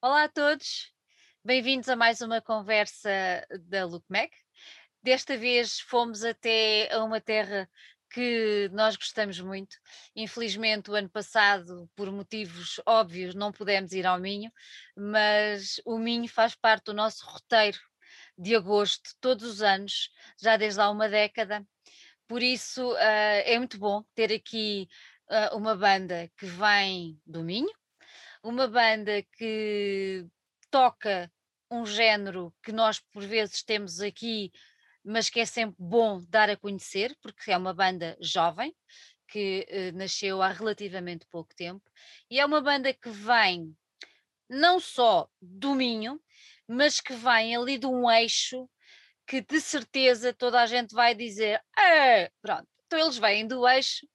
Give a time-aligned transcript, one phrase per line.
[0.00, 0.92] Olá a todos,
[1.44, 3.10] bem-vindos a mais uma conversa
[3.66, 4.30] da LookMac.
[5.02, 7.68] Desta vez fomos até a uma terra
[8.08, 9.76] que nós gostamos muito.
[10.14, 14.52] Infelizmente, o ano passado, por motivos óbvios, não pudemos ir ao Minho,
[14.96, 17.78] mas o Minho faz parte do nosso roteiro
[18.38, 20.10] de agosto, todos os anos,
[20.40, 21.66] já desde há uma década.
[22.28, 24.88] Por isso, uh, é muito bom ter aqui
[25.28, 27.77] uh, uma banda que vem do Minho,
[28.48, 30.26] uma banda que
[30.70, 31.30] toca
[31.70, 34.50] um género que nós por vezes temos aqui,
[35.04, 38.74] mas que é sempre bom dar a conhecer, porque é uma banda jovem,
[39.28, 41.84] que eh, nasceu há relativamente pouco tempo,
[42.30, 43.76] e é uma banda que vem
[44.48, 46.18] não só do Minho,
[46.66, 48.66] mas que vem ali de um eixo
[49.26, 54.08] que de certeza toda a gente vai dizer, ah, pronto, então eles vêm do eixo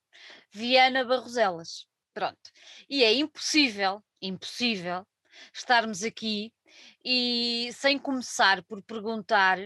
[0.52, 1.88] Viana Barroselas.
[2.14, 2.52] Pronto.
[2.88, 5.06] E é impossível, impossível,
[5.54, 6.54] estarmos aqui
[7.04, 9.60] e sem começar por perguntar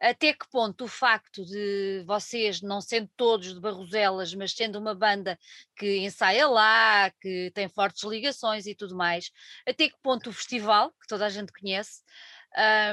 [0.00, 4.94] até que ponto o facto de vocês, não sendo todos de Barroselas, mas sendo uma
[4.94, 5.38] banda
[5.76, 9.30] que ensaia lá, que tem fortes ligações e tudo mais,
[9.66, 12.02] até que ponto o festival, que toda a gente conhece,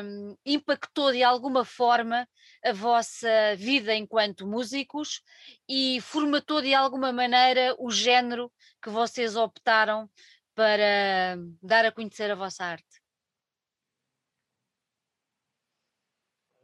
[0.03, 2.27] um, impactou de alguma forma
[2.63, 5.21] a vossa vida enquanto músicos
[5.67, 10.09] e formatou de alguma maneira o género que vocês optaram
[10.55, 13.01] para dar a conhecer a vossa arte?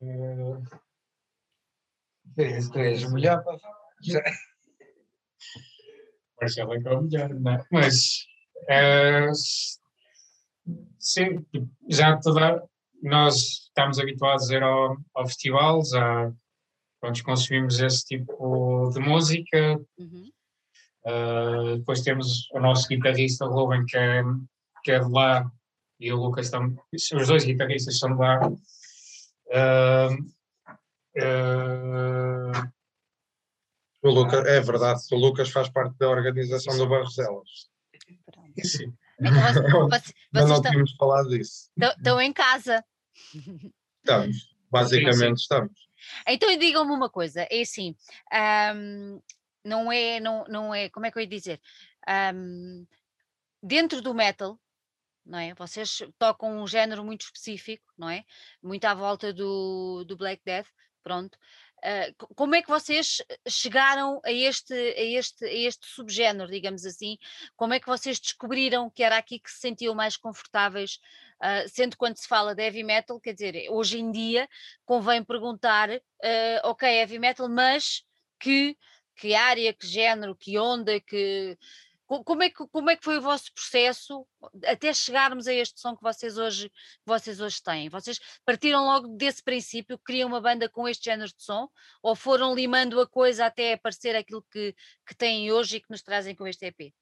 [0.02, 0.61] Uh,
[2.35, 3.58] tu és melhor para
[4.02, 4.21] já.
[6.39, 7.65] Marcelo é que é o melhor, não é?
[7.71, 8.27] Mas
[8.69, 9.31] uh,
[10.99, 11.45] sim,
[11.89, 12.63] já toda,
[13.02, 13.35] nós
[13.67, 16.31] estamos habituados a ir ao, ao festival, já
[16.99, 19.80] pronto, consumimos esse tipo de música.
[19.97, 20.31] Uhum.
[21.06, 24.23] Uh, depois temos o nosso guitarrista Ruben, que é,
[24.84, 25.50] que é de lá,
[26.00, 26.78] e o Lucas também.
[26.94, 28.48] Os dois guitarristas são de lá.
[29.48, 30.14] Uh,
[31.17, 32.72] uh,
[34.04, 37.70] o Lucas, é verdade, o Lucas faz parte da organização do Barroselas.
[38.64, 38.94] Sim.
[39.20, 41.71] Então, vocês, vocês não tínhamos falado disso.
[41.77, 42.83] Estão em casa.
[44.04, 45.88] Estamos, basicamente estamos.
[46.27, 47.95] Então digam-me uma coisa, é assim,
[48.76, 49.20] um,
[49.67, 51.61] não é, não, não é, como é que eu ia dizer?
[52.33, 52.88] Um,
[53.61, 54.60] dentro do metal,
[55.26, 55.54] não é?
[55.54, 58.23] Vocês tocam um género muito específico, não é?
[58.64, 60.67] Muito à volta do, do Black Death,
[61.04, 61.38] pronto.
[61.77, 67.17] Uh, como é que vocês chegaram a este, a, este, a este subgénero, digamos assim?
[67.56, 71.00] Como é que vocês descobriram que era aqui que se sentiam mais confortáveis?
[71.39, 74.50] Uh, sendo quando se fala de heavy metal, quer dizer, hoje em dia
[74.86, 76.00] convém perguntar, uh,
[76.64, 78.04] ok, heavy metal, mas
[78.39, 78.76] que,
[79.17, 81.58] que área, que género, que onda, que
[82.08, 84.26] como é, que, como é que foi o vosso processo
[84.66, 86.72] até chegarmos a este som que vocês hoje,
[87.05, 87.89] vocês hoje têm?
[87.89, 91.67] Vocês partiram logo desse princípio, queriam uma banda com este género de som,
[92.02, 94.73] ou foram limando a coisa até aparecer aquilo que,
[95.06, 96.94] que têm hoje e que nos trazem com este EP?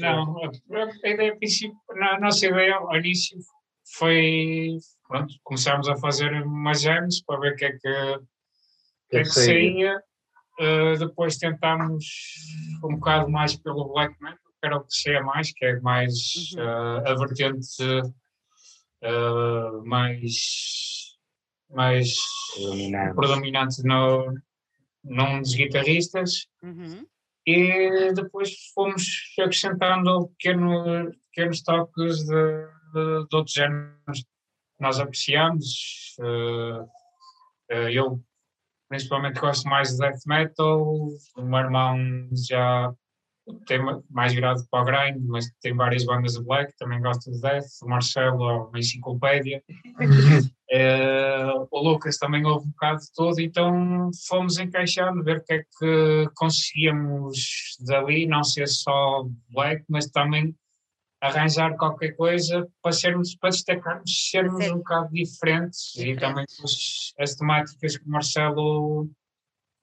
[0.00, 0.36] Não,
[1.04, 3.36] a ideia, a princípio, a nossa ideia ao início
[3.98, 4.78] foi,
[5.08, 7.78] pronto, começámos a fazer umas jams para ver o que é que,
[9.10, 10.00] que, é que saía
[10.58, 12.06] Uh, depois tentámos
[12.84, 16.12] um bocado mais pelo black metal, que era o que saía mais, que é mais
[16.56, 16.62] uhum.
[16.62, 17.82] uh, a vertente
[19.02, 21.16] uh, mais,
[21.68, 22.14] mais
[22.54, 24.32] predominante, predominante no,
[25.02, 26.46] num dos guitarristas.
[26.62, 27.04] Uhum.
[27.44, 36.14] E depois fomos acrescentando pequeno, pequenos toques de, de, de outros géneros que nós apreciamos.
[37.92, 38.22] eu
[38.94, 41.98] principalmente gosto mais de death metal, o meu irmão
[42.48, 42.92] já
[43.66, 43.78] tem
[44.08, 47.66] mais virado para o grind, mas tem várias bandas de black, também gosta de death,
[47.82, 49.60] o Marcelo, uma enciclopédia,
[50.70, 55.54] é, o Lucas também ouve um bocado de tudo, então fomos encaixando, ver o que
[55.54, 60.54] é que conseguíamos dali, não ser só black, mas também
[61.24, 64.72] arranjar qualquer coisa para sermos, para destacarmos, sermos Sim.
[64.72, 69.08] um bocado diferentes e também as, as, temáticas que o Marcelo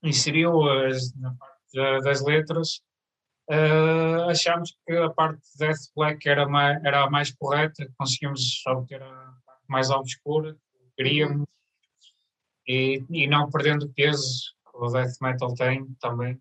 [0.04, 2.82] inseriu as, na parte das letras,
[3.50, 8.64] uh, achámos que a parte de Death Black era, mais, era a mais correta, conseguimos
[8.68, 11.48] obter a parte mais obscura que queríamos
[12.68, 16.40] e, e não perdendo peso que o Death Metal tem também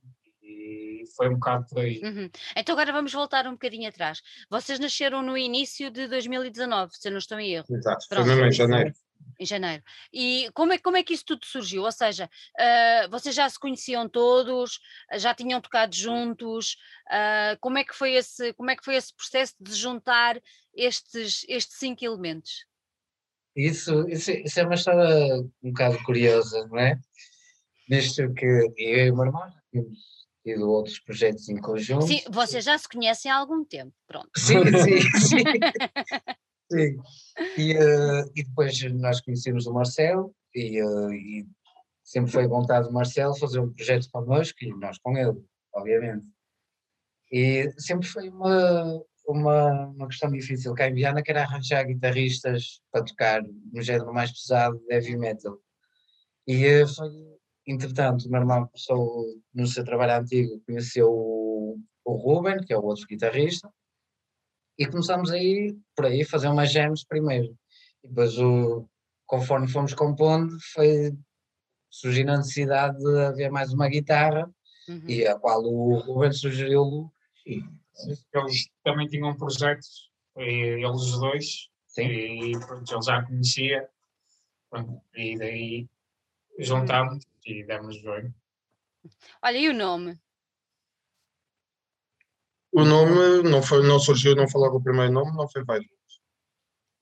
[1.16, 2.00] foi um bocado por aí.
[2.02, 2.30] Uhum.
[2.56, 4.20] Então agora vamos voltar um bocadinho atrás.
[4.48, 7.66] Vocês nasceram no início de 2019, se eu não estou em erro.
[7.70, 8.26] Exato, Pronto.
[8.26, 8.92] foi mesmo em janeiro.
[9.38, 9.82] Em janeiro.
[10.12, 11.82] E como é, como é que isso tudo surgiu?
[11.82, 14.78] Ou seja, uh, vocês já se conheciam todos,
[15.14, 16.76] já tinham tocado juntos?
[17.08, 20.40] Uh, como, é que foi esse, como é que foi esse processo de juntar
[20.74, 22.66] estes, estes cinco elementos?
[23.56, 26.98] Isso, isso, isso é uma história um bocado curiosa, não é?
[27.88, 29.52] Visto que eu e o meu irmão
[30.42, 32.06] temos tido outros projetos em conjunto.
[32.06, 34.30] Sim, vocês já se conhecem há algum tempo, pronto.
[34.36, 35.44] Sim, sim, sim.
[36.72, 36.98] sim.
[37.56, 41.46] E, uh, e depois nós conhecemos o Marcelo e, uh, e
[42.02, 45.36] sempre foi vontade do Marcelo fazer um projeto connosco e nós com ele,
[45.74, 46.24] obviamente.
[47.32, 52.80] E sempre foi uma, uma, uma questão difícil cá em Viana, que era arranjar guitarristas
[52.90, 53.42] para tocar
[53.72, 55.58] no género mais pesado, heavy metal.
[56.46, 59.24] E uh, foi Entretanto, o meu irmão começou
[59.54, 63.72] no seu trabalho antigo, conheceu o, o Ruben, que é o outro guitarrista,
[64.78, 67.54] e começamos aí, por aí, fazer umas jams primeiro.
[68.02, 68.88] E depois, o,
[69.26, 71.12] conforme fomos compondo, foi
[71.90, 74.50] surgindo a necessidade de haver mais uma guitarra,
[74.88, 75.04] uhum.
[75.06, 77.12] e a qual o Ruben sugeriu
[77.46, 77.62] e
[78.32, 82.06] eles também tinham projetos, eles os dois, Sim.
[82.06, 83.88] e pronto, ele já conhecia,
[84.70, 85.88] pronto, e daí
[86.58, 88.32] juntámos e demos jogo.
[89.42, 90.18] Olha, e o nome?
[92.72, 95.88] O nome não, foi, não surgiu, não logo o primeiro nome, não foi vários.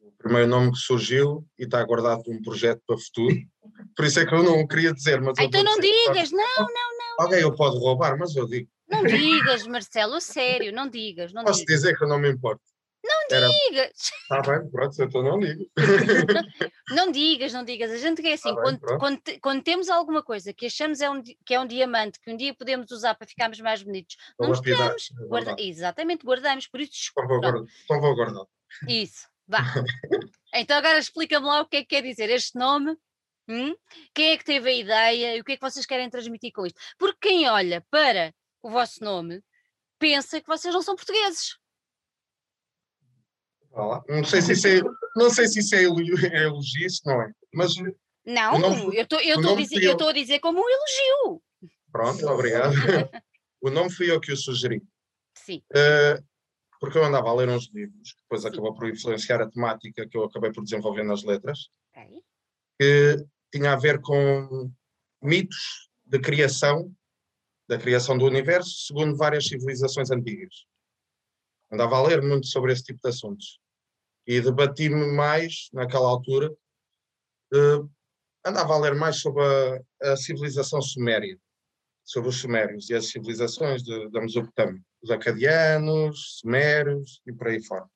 [0.01, 3.37] O primeiro nome que surgiu e está guardado um projeto para o futuro.
[3.95, 5.21] Por isso é que eu não queria dizer.
[5.21, 7.25] Mas ah, então não digas, não, não, não.
[7.25, 8.69] Alguém eu pode roubar, mas eu digo.
[8.89, 11.33] Não digas, Marcelo, sério, não digas.
[11.33, 11.77] Não Posso digas.
[11.77, 12.63] dizer que eu não me importo.
[13.05, 13.49] Não Era...
[13.49, 13.93] digas!
[14.23, 15.71] Está bem, pronto, então não digo.
[16.91, 17.91] não digas, não digas.
[17.91, 21.23] A gente quer assim, tá quando, quando, quando, temos alguma coisa que achamos é um,
[21.23, 25.11] que é um diamante, que um dia podemos usar para ficarmos mais bonitos, não tiramos.
[25.11, 25.57] É guarda...
[25.59, 27.13] Exatamente, guardamos, por isso.
[27.15, 28.45] Vou, guardar, então vou guardar.
[28.89, 29.59] Isso, vá.
[30.55, 32.97] então agora explica-me lá o que é que quer dizer este nome.
[33.51, 33.75] Hum?
[34.13, 36.67] Quem é que teve a ideia e o que é que vocês querem transmitir com
[36.67, 36.79] isto?
[36.99, 39.43] Porque quem olha para o vosso nome
[39.99, 41.57] pensa que vocês não são portugueses.
[44.09, 44.81] Não sei se isso é,
[45.17, 47.33] não sei se isso é elogio, é elogio não é.
[47.55, 47.75] Mas
[48.25, 51.43] não, nome, eu estou a dizer como um elogio.
[51.91, 52.75] Pronto, obrigado.
[53.63, 54.83] o nome fui eu que o sugeri.
[55.35, 55.63] Sim.
[55.73, 56.23] Uh,
[56.81, 58.49] porque eu andava a ler uns livros, que depois Sim.
[58.49, 62.23] acabou por influenciar a temática que eu acabei por desenvolver nas letras, okay.
[62.79, 64.71] que tinha a ver com
[65.23, 66.93] mitos de criação,
[67.67, 70.67] da criação do universo, segundo várias civilizações antigas.
[71.71, 73.61] Andava a ler muito sobre esse tipo de assuntos
[74.27, 76.51] e debati-me mais naquela altura.
[77.53, 77.91] Uh,
[78.45, 81.39] andava a ler mais sobre a, a, civilização suméria,
[82.05, 87.65] sobre os sumérios e as civilizações de, da Mesopotâmia, os acadianos, sumérios e por aí
[87.65, 87.87] fora.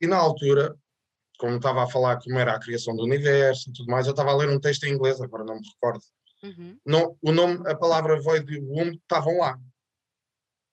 [0.00, 0.74] E na altura,
[1.38, 4.30] como estava a falar como era a criação do universo e tudo mais, eu estava
[4.30, 6.04] a ler um texto em inglês, agora não me recordo.
[6.42, 6.78] Uhum.
[6.86, 9.60] Não, o nome, a palavra void e womb estavam lá,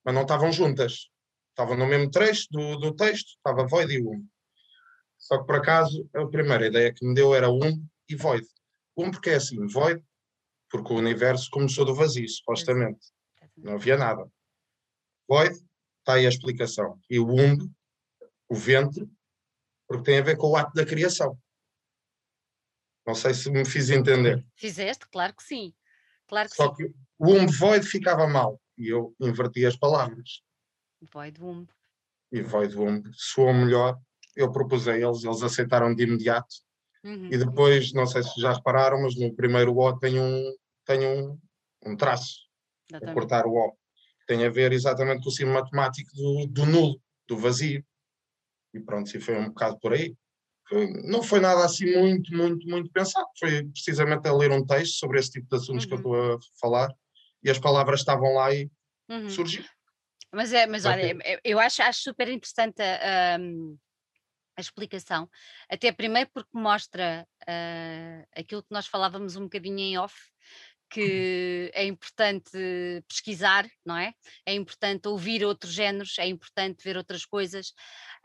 [0.06, 1.10] mas não estavam juntas.
[1.58, 4.24] Estava no mesmo trecho do, do texto, estava void e um.
[5.18, 8.46] Só que por acaso a primeira ideia que me deu era um e void.
[8.96, 10.00] Um porque é assim, void,
[10.70, 13.08] porque o universo começou do vazio, supostamente.
[13.58, 14.32] Não havia nada.
[15.28, 15.56] Void,
[15.98, 17.02] está aí a explicação.
[17.10, 17.68] E o womb,
[18.48, 19.10] o ventre,
[19.88, 21.36] porque tem a ver com o ato da criação.
[23.04, 24.46] Não sei se me fiz entender.
[24.56, 25.74] Fizeste, claro que sim.
[26.28, 26.76] Claro que Só sim.
[26.76, 28.62] que o womb void ficava mal.
[28.78, 30.46] E eu inverti as palavras.
[31.02, 31.68] Void Womb.
[32.32, 34.00] E Void Womb soou melhor.
[34.36, 36.56] Eu propus a eles, eles aceitaram de imediato.
[37.04, 37.30] Uhum.
[37.32, 41.40] E depois, não sei se já repararam, mas no primeiro O tem um, tem um,
[41.86, 42.48] um traço
[42.94, 43.78] a cortar o O.
[44.28, 47.84] Tem a ver exatamente com o símbolo matemático do, do nulo, do vazio.
[48.74, 50.16] E pronto, se foi um bocado por aí.
[51.06, 53.28] Não foi nada assim muito, muito, muito pensado.
[53.40, 55.90] Foi precisamente a ler um texto sobre esse tipo de assuntos uhum.
[55.90, 56.94] que eu estou a falar
[57.42, 58.70] e as palavras estavam lá e
[59.10, 59.30] uhum.
[59.30, 59.64] surgiu.
[60.32, 63.38] Mas, é, mas olha, eu acho, acho super interessante a, a,
[64.58, 65.30] a explicação,
[65.70, 70.88] até primeiro porque mostra uh, aquilo que nós falávamos um bocadinho em off, uhum.
[70.90, 72.52] que é importante
[73.08, 74.14] pesquisar, não é?
[74.46, 77.70] É importante ouvir outros géneros, é importante ver outras coisas,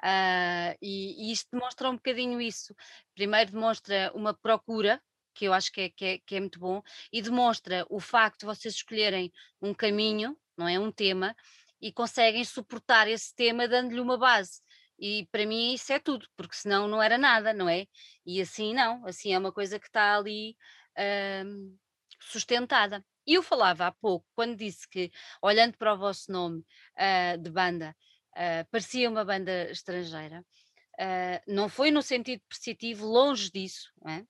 [0.03, 2.75] uh, e, e, isto demonstra um bocadinho isso.
[3.15, 5.01] Primeiro demonstra uma procura,
[5.35, 6.83] que eu acho que é, que é, que é muito bom,
[7.13, 10.79] e demonstra o facto de vocês escolherem um caminho, não é?
[10.79, 11.35] Um tema,
[11.83, 14.61] e conseguem suportar esse tema dando-lhe uma base.
[14.99, 17.87] E para mim isso é tudo, porque senão não era nada, não é?
[18.25, 20.57] E assim não, assim é uma coisa que está ali
[21.45, 21.77] hum,
[22.21, 23.05] sustentada.
[23.27, 25.11] E eu falava há pouco, quando disse que,
[25.43, 27.97] olhando para o vosso nome uh, de banda,
[28.33, 30.45] uh, parecia uma banda estrangeira,
[31.01, 34.25] Uh, não foi no sentido positivo, longe disso, é?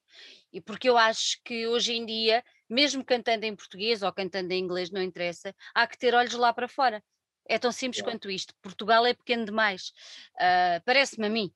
[0.52, 4.62] e porque eu acho que hoje em dia, mesmo cantando em português ou cantando em
[4.62, 7.02] inglês, não interessa, há que ter olhos lá para fora.
[7.46, 8.54] É tão simples quanto isto.
[8.62, 9.92] Portugal é pequeno demais,
[10.37, 11.52] uh, parece-me a mim.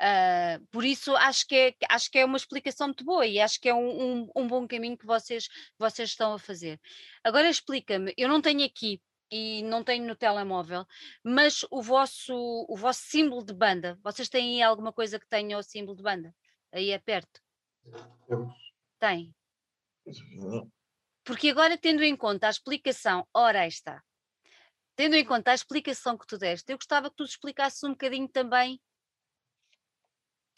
[0.00, 3.60] Uh, por isso acho que, é, acho que é uma explicação muito boa e acho
[3.60, 6.80] que é um, um, um bom caminho que vocês, que vocês estão a fazer.
[7.22, 10.86] Agora explica-me, eu não tenho aqui e não tenho no telemóvel,
[11.22, 12.34] mas o vosso,
[12.66, 16.02] o vosso símbolo de banda, vocês têm aí alguma coisa que tenha o símbolo de
[16.02, 16.34] banda?
[16.72, 17.40] Aí é perto?
[18.98, 19.34] Tem.
[21.22, 24.02] Porque agora, tendo em conta a explicação, ora está,
[25.00, 28.28] tendo em conta a explicação que tu deste, eu gostava que tu explicasses um bocadinho
[28.28, 28.78] também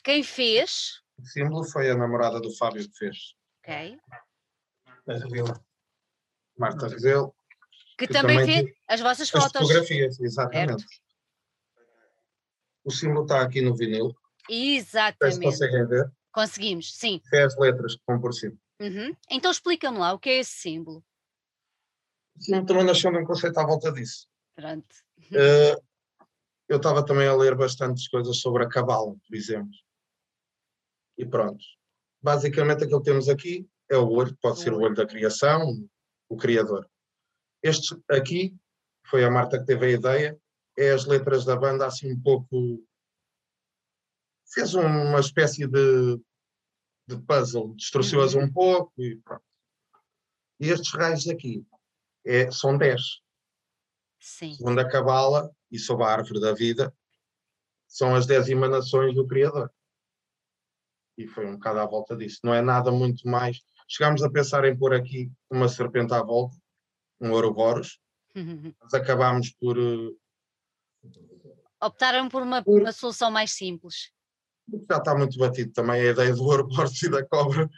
[0.03, 1.01] quem fez.
[1.17, 3.37] O símbolo foi a namorada do Fábio que fez.
[3.61, 3.97] Ok.
[6.59, 7.33] Marta Rebelo.
[7.97, 9.61] Que, que também, também fez as vossas as fotos.
[9.61, 10.89] fotografias, exatamente.
[10.89, 11.03] Certo.
[12.83, 14.13] O símbolo está aqui no vinil.
[14.51, 15.37] Exatamente.
[15.37, 16.13] Se conseguem ver.
[16.33, 17.21] Conseguimos, sim.
[17.33, 18.59] É as letras que estão por cima.
[18.81, 19.17] Uhum.
[19.31, 21.05] Então explica-me lá, o que é esse símbolo?
[22.37, 24.32] O símbolo também nasceu num conceito à volta disso.
[24.55, 24.95] Pronto.
[25.31, 25.83] Uh,
[26.69, 29.77] eu estava também a ler bastantes coisas sobre a cabala, por exemplo.
[31.19, 31.65] E pronto.
[32.23, 35.87] Basicamente aquilo que temos aqui é o olho, pode ser o olho da criação,
[36.29, 36.89] o criador.
[37.63, 38.57] Este aqui
[39.07, 40.41] foi a Marta que teve a ideia,
[40.79, 42.83] é as letras da banda assim um pouco.
[44.53, 46.17] fez uma espécie de,
[47.07, 49.45] de puzzle, distorceu-as um pouco e pronto.
[50.61, 51.67] E estes raios aqui
[52.25, 53.22] é, são 10.
[54.23, 54.55] Sim.
[54.55, 56.95] Segundo a Cabala e sob a árvore da vida,
[57.89, 59.69] são as 10 emanações do Criador.
[61.19, 62.39] E foi um bocado à volta disso.
[62.45, 63.61] Não é nada muito mais.
[63.89, 66.57] Chegámos a pensar em pôr aqui uma serpente à volta,
[67.21, 67.99] um Ouroboros,
[68.81, 69.77] mas acabámos por.
[69.77, 70.17] Uh,
[71.83, 74.13] Optaram por uma, por uma solução mais simples.
[74.89, 77.69] Já está muito batido também a ideia do Ouroboros e da cobra,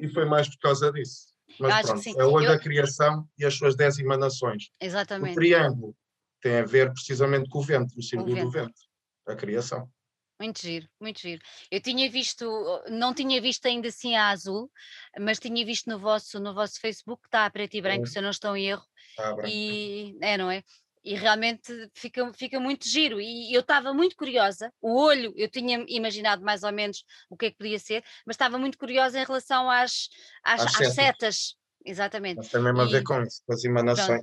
[0.00, 1.31] e foi mais por causa disso.
[1.58, 2.48] Mas pronto, é o Eu...
[2.48, 4.70] da criação e as suas dez emanações.
[4.80, 5.32] Exatamente.
[5.32, 5.96] O triângulo
[6.40, 8.44] tem a ver precisamente com o vento, o símbolo vento.
[8.44, 8.80] do vento,
[9.26, 9.88] a criação.
[10.40, 11.40] Muito giro, muito giro.
[11.70, 12.44] Eu tinha visto,
[12.88, 14.68] não tinha visto ainda assim a azul,
[15.20, 18.06] mas tinha visto no vosso, no vosso Facebook, está a preto e branco, é.
[18.06, 18.82] se eu não estou em erro.
[19.16, 20.64] Tá e é, não é?
[21.04, 23.20] E realmente fica, fica muito giro.
[23.20, 24.72] E eu estava muito curiosa.
[24.80, 28.34] O olho, eu tinha imaginado mais ou menos o que é que podia ser, mas
[28.34, 30.08] estava muito curiosa em relação às,
[30.44, 31.56] às, às, às setas.
[31.84, 32.36] Exatamente.
[32.36, 34.22] Mas tem mesmo a ver com isso, com as emanações.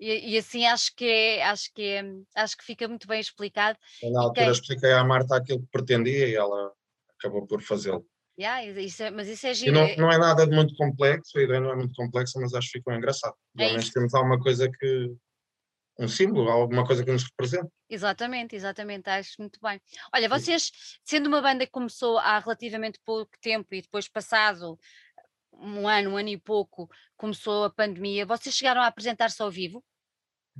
[0.00, 2.04] E, e, assim acho que é, acho que é,
[2.36, 3.76] acho que fica muito bem explicado.
[4.00, 4.52] Eu, na altura quem...
[4.52, 6.72] expliquei à Marta aquilo que pretendia e ela
[7.18, 8.06] acabou por fazê-lo.
[8.38, 9.72] Yeah, isso é, mas isso é giro.
[9.72, 12.70] Não, não é nada de muito complexo, a ideia não é muito complexa, mas acho
[12.70, 13.34] que ficou engraçado.
[13.56, 15.12] Pelo menos temos alguma coisa que.
[15.98, 17.70] Um símbolo, alguma coisa que nos representa.
[17.90, 19.80] Exatamente, exatamente, acho muito bem.
[20.14, 20.70] Olha, vocês,
[21.04, 24.78] sendo uma banda que começou há relativamente pouco tempo e depois passado
[25.52, 29.84] um ano, um ano e pouco, começou a pandemia, vocês chegaram a apresentar-se ao vivo?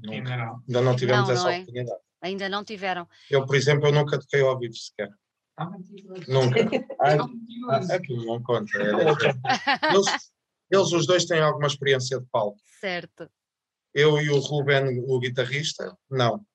[0.08, 0.62] Ainda não.
[0.66, 1.56] Ainda não tivemos não, essa não é?
[1.60, 2.00] oportunidade.
[2.20, 3.08] Ainda não tiveram.
[3.30, 5.08] Eu, por exemplo, eu nunca toquei ao vivo sequer.
[5.56, 5.70] Ah,
[6.26, 6.58] nunca.
[7.00, 7.18] Ai,
[7.94, 8.70] aquilo não conta.
[8.76, 8.82] É
[9.94, 10.30] eles,
[10.70, 12.58] eles, os dois têm alguma experiência de palco.
[12.80, 13.30] Certo.
[13.98, 16.46] Eu e o Ruben, o guitarrista, não.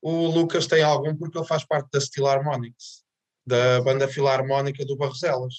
[0.00, 3.04] O Lucas tem algum porque ele faz parte da Steel Harmonics,
[3.46, 5.54] da banda filarmónica do Barroselas.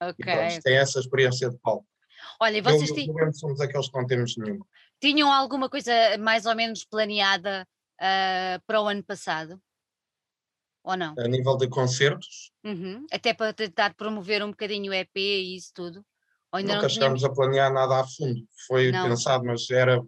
[0.00, 0.14] Ok.
[0.18, 1.86] E pronto, tem essa experiência de palco.
[2.40, 4.60] Olha, vocês eu, somos aqueles que não temos nenhum.
[4.98, 7.68] Tinham alguma coisa mais ou menos planeada
[8.00, 9.60] uh, para o ano passado?
[10.82, 11.14] Ou não?
[11.18, 12.50] A nível de concertos?
[12.64, 13.04] Uhum.
[13.12, 15.98] Até para tentar promover um bocadinho o EP e isso tudo?
[16.50, 18.40] Ou ainda Nunca não chegámos a planear nada a fundo.
[18.66, 19.06] Foi não.
[19.06, 20.00] pensado, mas era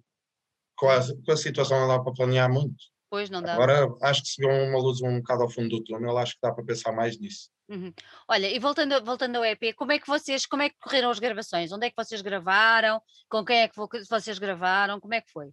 [0.79, 2.77] com a, com a situação não dá para planear muito.
[3.11, 3.55] Pois não dá.
[3.55, 6.41] Agora acho que se viu uma luz um bocado ao fundo do túnel, acho que
[6.43, 7.51] dá para pensar mais nisso.
[7.69, 7.93] Uhum.
[8.29, 11.19] Olha, e voltando, voltando ao EP, como é que vocês, como é que correram as
[11.19, 11.73] gravações?
[11.73, 13.01] Onde é que vocês gravaram?
[13.29, 15.01] Com quem é que vocês gravaram?
[15.01, 15.49] Como é que foi?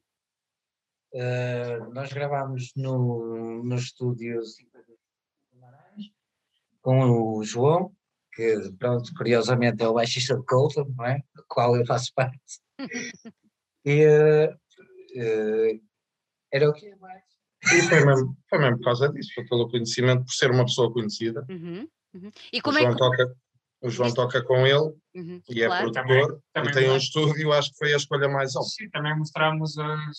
[1.13, 4.41] Uh, nós gravámos no, no estúdio
[6.81, 7.91] com o João,
[8.31, 11.23] que pronto, curiosamente é o baixista de Colton, não é?
[11.33, 12.39] Do qual eu faço parte.
[13.83, 14.55] e uh,
[15.15, 15.81] uh,
[16.51, 17.23] era o que mais?
[17.63, 20.91] E foi mesmo, foi mesmo por causa disso, foi pelo conhecimento, por ser uma pessoa
[20.91, 21.45] conhecida.
[21.49, 21.87] Uhum.
[22.13, 22.31] Uhum.
[22.53, 22.99] E como o João, é que...
[22.99, 23.35] toca,
[23.81, 25.91] o João toca com ele uhum, e é claro.
[25.91, 28.69] produtor também, também e tem um estúdio, acho que foi a escolha mais óbvia.
[28.69, 30.17] Sim, também mostramos as,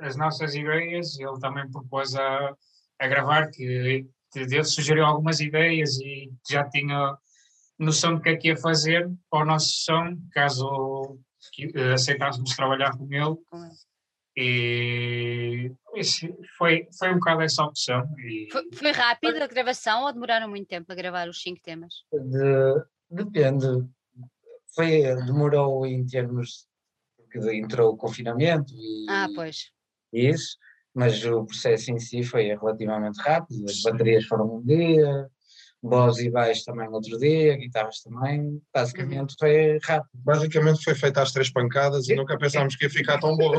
[0.00, 2.54] as nossas ideias, ele também propôs a,
[2.98, 7.16] a gravar, que ele sugeriu algumas ideias e já tinha
[7.78, 11.18] noção do que é que ia fazer para o nosso som, caso
[11.94, 13.36] aceitássemos trabalhar com ele.
[14.40, 18.08] E isso, foi, foi um bocado essa opção.
[18.18, 18.46] E...
[18.52, 21.92] Foi, foi rápido a gravação ou demoraram muito tempo a gravar os cinco temas?
[22.12, 23.66] De, depende.
[24.76, 26.68] Foi, demorou em termos
[27.16, 29.72] porque entrou o confinamento e ah, pois.
[30.12, 30.56] isso,
[30.94, 35.28] mas o processo em si foi relativamente rápido, as baterias foram um dia,
[35.82, 39.36] voz e baixo também outro dia, guitarras também, basicamente uhum.
[39.38, 40.10] foi rápido.
[40.14, 43.52] Basicamente foi feita às três pancadas e nunca pensámos que ia ficar tão bom.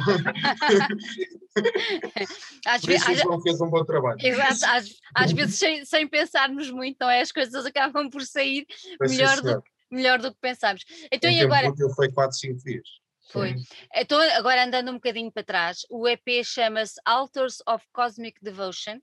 [2.68, 4.18] às Por isso às, não fez um bom trabalho.
[4.22, 7.22] Exato, às, às vezes sem, sem pensarmos muito, não é?
[7.22, 8.66] As coisas acabam por sair
[9.00, 10.84] melhor do, melhor do que pensámos.
[11.12, 11.72] Então, e agora?
[11.96, 12.88] Foi 4, 5 dias.
[13.32, 13.56] Foi.
[13.96, 19.00] Então, agora andando um bocadinho para trás, o EP chama-se Altars of Cosmic Devotion.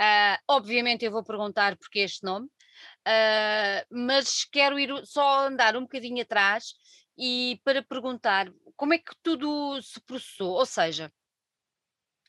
[0.00, 5.82] Uh, obviamente eu vou perguntar porque este nome, uh, mas quero ir só andar um
[5.82, 6.74] bocadinho atrás
[7.16, 11.10] e para perguntar como é que tudo se processou, ou seja,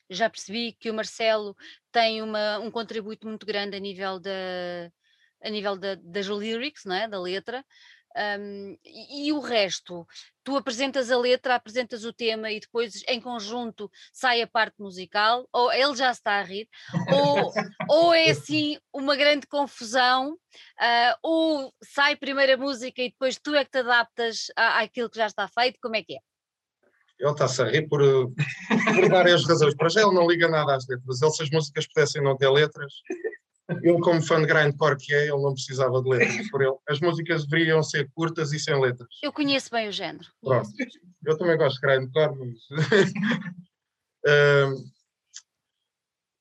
[0.08, 1.54] já percebi que o Marcelo
[1.92, 4.90] tem uma, um contributo muito grande a nível da,
[5.42, 7.06] a nível da, das lyrics, não é?
[7.06, 7.64] da letra,
[8.18, 10.06] um, e, e, o resto,
[10.42, 15.48] tu apresentas a letra, apresentas o tema e depois em conjunto sai a parte musical,
[15.52, 16.68] ou ele já está a rir,
[17.12, 17.52] ou,
[17.88, 23.54] ou é assim uma grande confusão, uh, ou sai primeiro a música e depois tu
[23.54, 26.18] é que te adaptas à, àquilo que já está feito, como é que é?
[27.18, 29.74] Ele está-se a rir por, por várias razões.
[29.74, 31.20] Para já ele não liga nada às letras.
[31.20, 32.92] Ele, se as músicas pudessem não ter letras,
[33.82, 36.76] eu, como fã de grindcore que é, ele não precisava de letras por ele.
[36.88, 39.08] As músicas deveriam ser curtas e sem letras.
[39.22, 40.26] Eu conheço bem o género.
[40.42, 40.70] Pronto.
[41.24, 42.68] Eu também gosto de grindcore, mas...
[44.26, 44.90] um,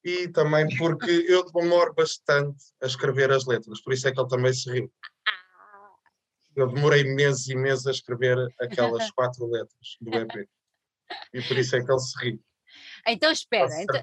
[0.05, 4.29] e também porque eu demoro bastante a escrever as letras, por isso é que ele
[4.29, 4.91] também se riu.
[6.55, 10.49] Eu demorei meses e meses a escrever aquelas quatro letras do EP.
[11.33, 12.41] E por isso é que ele se riu.
[13.05, 14.01] Então espera, então,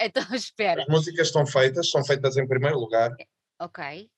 [0.00, 0.82] então, espera.
[0.82, 3.14] As músicas estão feitas, são feitas em primeiro lugar.
[3.60, 4.10] Ok.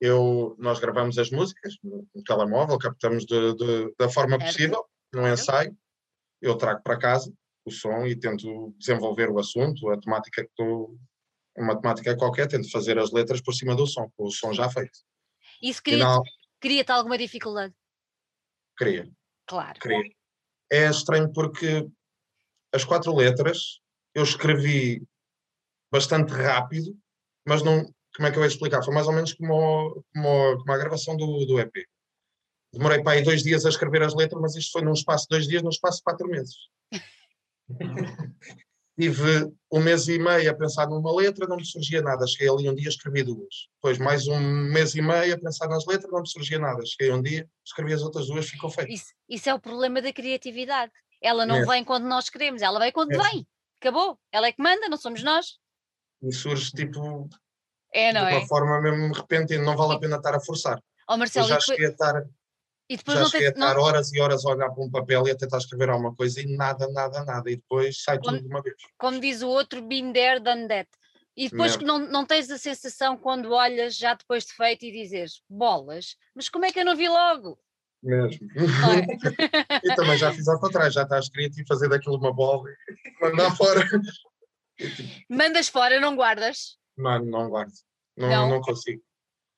[0.00, 4.52] Eu, nós gravamos as músicas no, no telemóvel, captamos de, de, da forma certo.
[4.52, 5.76] possível, no ensaio.
[6.40, 7.32] Eu trago para casa
[7.64, 10.96] o som e tento desenvolver o assunto, a temática que estou.
[11.56, 14.70] Uma temática qualquer, tento fazer as letras por cima do som, com o som já
[14.70, 15.00] feito.
[15.60, 17.74] Isso cria-te cria alguma dificuldade?
[18.76, 19.10] Cria.
[19.46, 19.78] Claro.
[19.80, 20.04] Cria.
[20.70, 21.88] É estranho porque
[22.72, 23.80] as quatro letras
[24.14, 25.02] eu escrevi
[25.90, 26.96] bastante rápido,
[27.46, 27.84] mas não.
[28.16, 28.82] Como é que eu ia explicar?
[28.82, 31.72] Foi mais ou menos como, como, como a gravação do, do EP.
[32.72, 35.36] Demorei para aí dois dias a escrever as letras, mas isto foi num espaço de
[35.36, 36.56] dois dias, num espaço de quatro meses.
[38.98, 42.26] Tive um mês e meio a pensar numa letra, não me surgia nada.
[42.26, 43.68] Cheguei ali um dia, escrevi duas.
[43.76, 46.84] Depois mais um mês e meio a pensar nas letras, não me surgia nada.
[46.84, 48.90] Cheguei um dia, escrevi as outras duas, ficou feito.
[48.90, 50.90] Isso, isso é o problema da criatividade.
[51.20, 51.64] Ela não é.
[51.64, 53.18] vem quando nós queremos, ela vem quando é.
[53.18, 53.46] vem.
[53.80, 54.18] Acabou.
[54.32, 55.58] Ela é que manda, não somos nós.
[56.22, 57.28] E surge tipo.
[57.92, 58.46] É, não de uma é?
[58.46, 60.82] forma mesmo repentina, não vale a pena estar a forçar.
[61.08, 62.22] Oh, Marcelo, eu já cheguei a estar.
[62.88, 63.82] E depois já não cheguei a estar não...
[63.82, 66.56] horas e horas a olhar para um papel e a tentar escrever alguma coisa e
[66.56, 67.50] nada, nada, nada.
[67.50, 68.76] E depois sai como, tudo de uma vez.
[68.98, 70.88] Como diz o outro, been there, done that.
[71.36, 74.90] E depois que não, não tens a sensação quando olhas já depois de feito e
[74.90, 77.56] dizes bolas, mas como é que eu não vi logo?
[78.02, 78.48] Mesmo.
[78.54, 79.80] É?
[79.84, 83.24] e também já fiz ao contrário, já estás escrito e fazer daquilo uma bola e
[83.24, 83.84] mandar fora.
[85.28, 86.78] Mandas fora, não guardas?
[86.96, 87.72] Não, não guardo.
[88.16, 88.48] Não, não.
[88.50, 89.02] não consigo.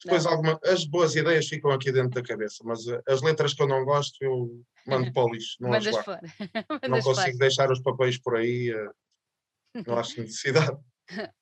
[0.03, 0.33] Depois não.
[0.33, 3.69] Alguma, as boas ideias ficam aqui dentro da cabeça, mas eh, as letras que eu
[3.69, 5.57] não gosto eu mando para o lixo.
[5.61, 6.21] Não Mandas as fora.
[6.89, 7.39] não consigo fora.
[7.39, 10.77] deixar os papéis por aí, eh, não acho necessidade.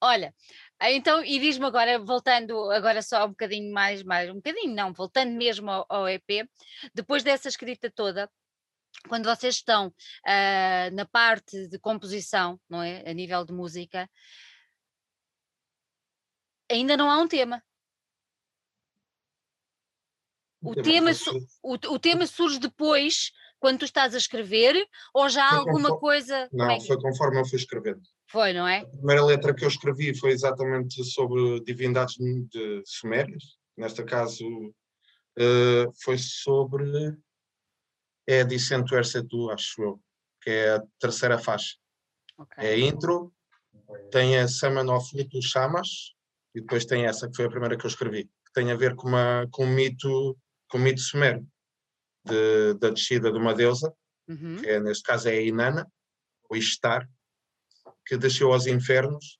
[0.01, 0.33] Olha,
[0.81, 5.31] então, e diz-me agora, voltando agora só um bocadinho mais, mais um bocadinho, não, voltando
[5.33, 6.47] mesmo ao, ao EP,
[6.93, 8.31] depois dessa escrita toda,
[9.07, 13.03] quando vocês estão uh, na parte de composição, não é?
[13.09, 14.09] A nível de música,
[16.71, 17.63] ainda não há um tema.
[20.61, 21.11] O, tema,
[21.63, 24.75] o, o tema surge depois, quando tu estás a escrever,
[25.13, 26.49] ou já há alguma conforme, coisa.
[26.51, 28.01] Não, é foi conforme eu fui escrevendo.
[28.29, 28.79] Foi, não é?
[28.79, 33.57] A primeira letra que eu escrevi foi exatamente sobre divindades de sumérias.
[33.75, 37.17] Neste caso, uh, foi sobre.
[38.27, 40.01] É de Ercetu, acho eu,
[40.43, 41.75] que é a terceira faixa.
[42.37, 42.67] Okay.
[42.67, 43.33] É a intro,
[44.11, 46.13] tem a Summon of Little Chamas,
[46.53, 48.95] e depois tem essa, que foi a primeira que eu escrevi, que tem a ver
[48.95, 50.37] com, uma, com um mito,
[50.69, 51.45] com um mito sumério,
[52.23, 53.91] de, da descida de uma deusa,
[54.27, 54.57] uhum.
[54.57, 55.91] que é, neste caso é a Inanna,
[56.47, 57.09] ou Ishtar,
[58.09, 59.39] que desceu aos infernos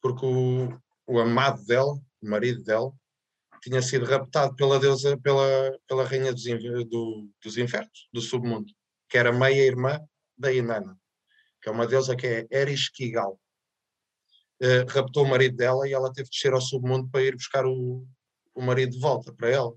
[0.00, 0.68] porque o,
[1.06, 1.92] o amado dela,
[2.22, 2.90] o marido dela,
[3.60, 6.44] tinha sido raptado pela deusa, pela, pela rainha dos,
[6.88, 8.72] do, dos infernos, do submundo,
[9.10, 10.00] que era meia-irmã
[10.38, 10.98] da Inanna.
[11.60, 13.38] que é uma deusa que é Eris Kigal.
[14.62, 17.66] Uh, raptou o marido dela e ela teve que descer ao submundo para ir buscar
[17.66, 18.08] o,
[18.54, 19.74] o marido de volta para ela.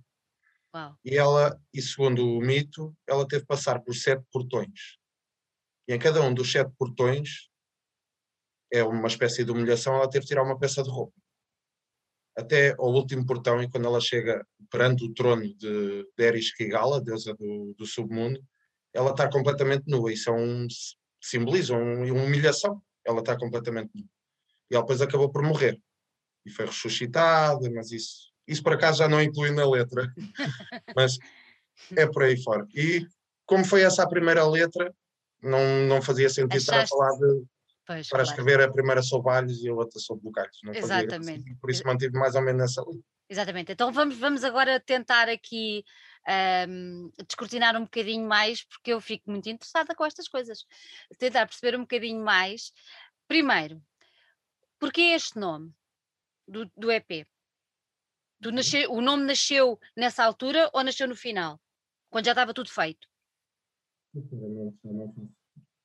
[0.74, 0.98] Uau.
[1.04, 4.98] E ela, e segundo o mito, ela teve que passar por sete portões.
[5.86, 7.51] E em cada um dos sete portões
[8.72, 11.14] é uma espécie de humilhação, ela teve que tirar uma peça de roupa.
[12.38, 17.02] Até ao último portão, e quando ela chega perante o trono de, de Eris Kigala,
[17.02, 18.42] deusa do, do submundo,
[18.94, 20.12] ela está completamente nua.
[20.12, 20.66] Isso é um,
[21.22, 22.82] simboliza um, uma humilhação.
[23.06, 24.08] Ela está completamente nua.
[24.70, 25.78] E ela depois acabou por morrer.
[26.46, 30.12] E foi ressuscitada, mas isso, isso por acaso já não inclui na letra.
[30.96, 31.18] mas
[31.96, 32.66] é por aí fora.
[32.74, 33.06] E
[33.46, 34.94] como foi essa a primeira letra,
[35.42, 36.72] não, não fazia sentido Achaste...
[36.72, 37.44] estar a falar de.
[37.86, 38.30] Pois, para claro.
[38.30, 40.58] escrever a primeira sobre alhos e a outra sobre bocalhos.
[40.64, 41.42] Não Exatamente.
[41.42, 43.04] Fazia, por isso mantive mais ou menos nessa linha.
[43.28, 43.72] Exatamente.
[43.72, 45.84] Então vamos, vamos agora tentar aqui
[46.68, 50.66] um, descortinar um bocadinho mais, porque eu fico muito interessada com estas coisas.
[51.18, 52.72] Tentar perceber um bocadinho mais.
[53.28, 53.82] Primeiro,
[54.78, 55.74] porquê este nome
[56.48, 57.26] do, do EP?
[58.40, 58.56] Do uhum.
[58.56, 61.60] nascer, o nome nasceu nessa altura ou nasceu no final?
[62.10, 63.08] Quando já estava tudo feito?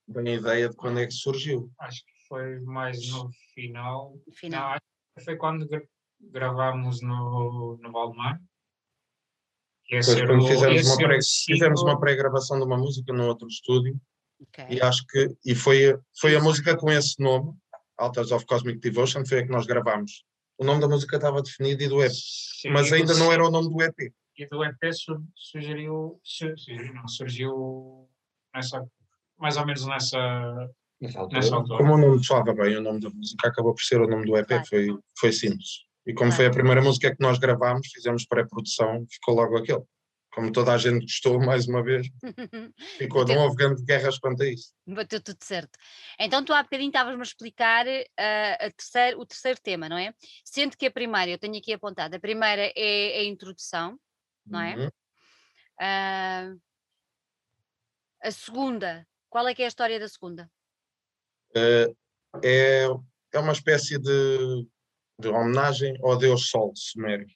[0.07, 1.69] Bem a ideia de quando é que surgiu.
[1.79, 4.17] Acho que foi mais no final.
[4.33, 4.61] final.
[4.61, 4.81] Não, acho
[5.17, 5.67] que foi quando
[6.19, 8.41] gravámos no, no Valdemar.
[9.89, 13.99] Pois, quando o, fizemos, uma pré, fizemos uma pré-gravação de uma música no outro estúdio
[14.39, 14.65] okay.
[14.69, 17.53] e acho que e foi, foi a música com esse nome,
[17.97, 20.25] Altars of Cosmic Devotion, foi a que nós gravámos.
[20.57, 23.51] O nome da música estava definido e do EP, Sim, mas ainda não era o
[23.51, 24.13] nome do EP.
[24.37, 24.77] E do EP
[25.35, 28.09] surgiu, surgiu, não, surgiu
[28.53, 28.85] nessa,
[29.37, 30.69] mais ou menos nessa,
[30.99, 31.39] nessa altura.
[31.39, 31.77] Nessa altura.
[31.77, 34.37] Como o nome soava bem, o nome da música acabou por ser o nome do
[34.37, 34.87] EP, foi,
[35.19, 35.87] foi simples.
[36.05, 39.83] E como foi a primeira música que nós gravámos, fizemos pré-produção, ficou logo aquele.
[40.33, 42.07] Como toda a gente gostou, mais uma vez,
[42.97, 44.71] ficou, não houve grande guerras quanto a isso.
[44.85, 45.77] Bateu tudo certo.
[46.19, 50.13] Então tu há bocadinho estavas-me a explicar uh, a terceiro, o terceiro tema, não é?
[50.45, 53.99] Sendo que a primeira, eu tenho aqui apontado, a primeira é a introdução,
[54.45, 54.75] não é?
[54.77, 54.87] Uhum.
[55.81, 56.61] Uh,
[58.23, 60.49] a segunda, qual é que é a história da segunda?
[61.55, 61.95] Uh,
[62.43, 62.85] é,
[63.33, 64.67] é uma espécie de
[65.19, 67.27] de homenagem ao deus Sol Sumério.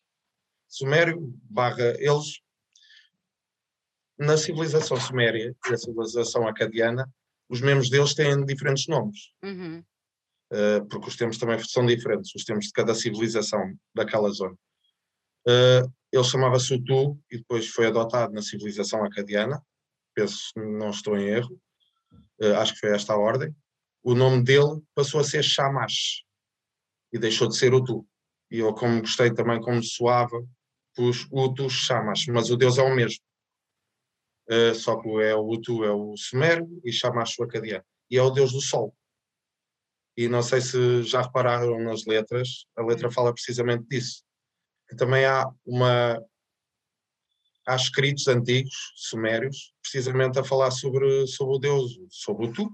[0.68, 2.42] Sumério barra eles
[4.18, 7.12] na civilização suméria e a civilização acadiana,
[7.50, 9.34] os mesmos deuses têm diferentes nomes.
[9.44, 9.84] Uhum.
[10.54, 14.56] Uh, porque os termos também são diferentes, os termos de cada civilização daquela zona.
[15.48, 19.60] Uh, ele chamava-se Utu e depois foi adotado na civilização acadiana,
[20.14, 21.60] penso não estou em erro,
[22.58, 23.56] acho que foi esta a ordem.
[24.04, 26.24] O nome dele passou a ser Shamash,
[27.12, 28.08] e deixou de ser o tu.
[28.50, 30.38] E eu, como gostei também como soava,
[30.96, 33.24] pus o tu chamas, mas o Deus é o mesmo.
[34.50, 37.86] Uh, só que é o Utu é o Sumério e Shamash o acadiano.
[38.10, 38.94] E é o Deus do Sol.
[40.18, 44.24] E não sei se já repararam nas letras, a letra fala precisamente disso.
[44.90, 46.22] Que também há uma.
[47.66, 52.72] Há escritos antigos, sumérios, precisamente a falar sobre, sobre o Deus, sobre o Tu.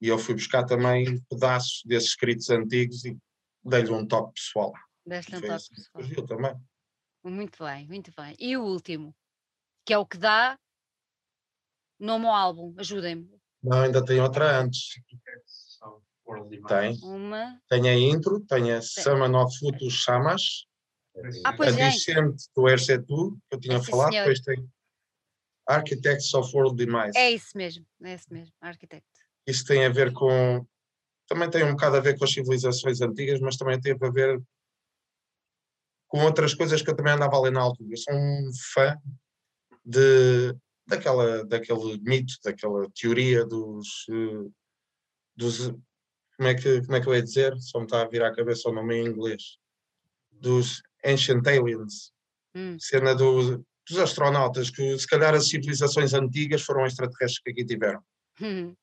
[0.00, 3.18] E eu fui buscar também pedaços desses escritos antigos e
[3.62, 4.72] dei-lhe um toque pessoal.
[5.04, 6.26] Deste um toque assim pessoal.
[6.26, 6.56] também.
[7.22, 8.34] Muito bem, muito bem.
[8.38, 9.14] E o último,
[9.84, 10.58] que é o que dá
[12.00, 13.28] nome ao álbum, ajudem-me.
[13.62, 14.94] Não, ainda tem outra antes.
[16.68, 16.96] Tem.
[17.02, 17.60] Uma.
[17.68, 20.66] Tem a intro, tem a Sama no Futu Chamas.
[21.44, 21.90] Ah, pois a é.
[21.90, 24.64] Discent do Ercetu, que eu tinha falado, depois tem
[25.68, 27.16] Architects of World Demise.
[27.16, 29.06] É isso mesmo, é isso mesmo, Architect.
[29.46, 30.66] Isso tem a ver com
[31.28, 34.42] também tem um bocado a ver com as civilizações antigas, mas também teve a ver
[36.08, 37.90] com outras coisas que eu também andava a ler na altura.
[37.92, 38.96] Eu sou um fã
[39.84, 44.06] de, daquela, daquele mito, daquela teoria dos,
[45.36, 45.70] dos
[46.38, 47.54] como é, que, como é que eu ia dizer?
[47.58, 49.58] Só me está a vir à cabeça o nome em inglês.
[50.30, 52.12] Dos Ancient Aliens.
[52.54, 52.76] Hum.
[52.78, 58.02] Cena do, dos astronautas, que se calhar as civilizações antigas foram extraterrestres que aqui tiveram.
[58.40, 58.74] Hum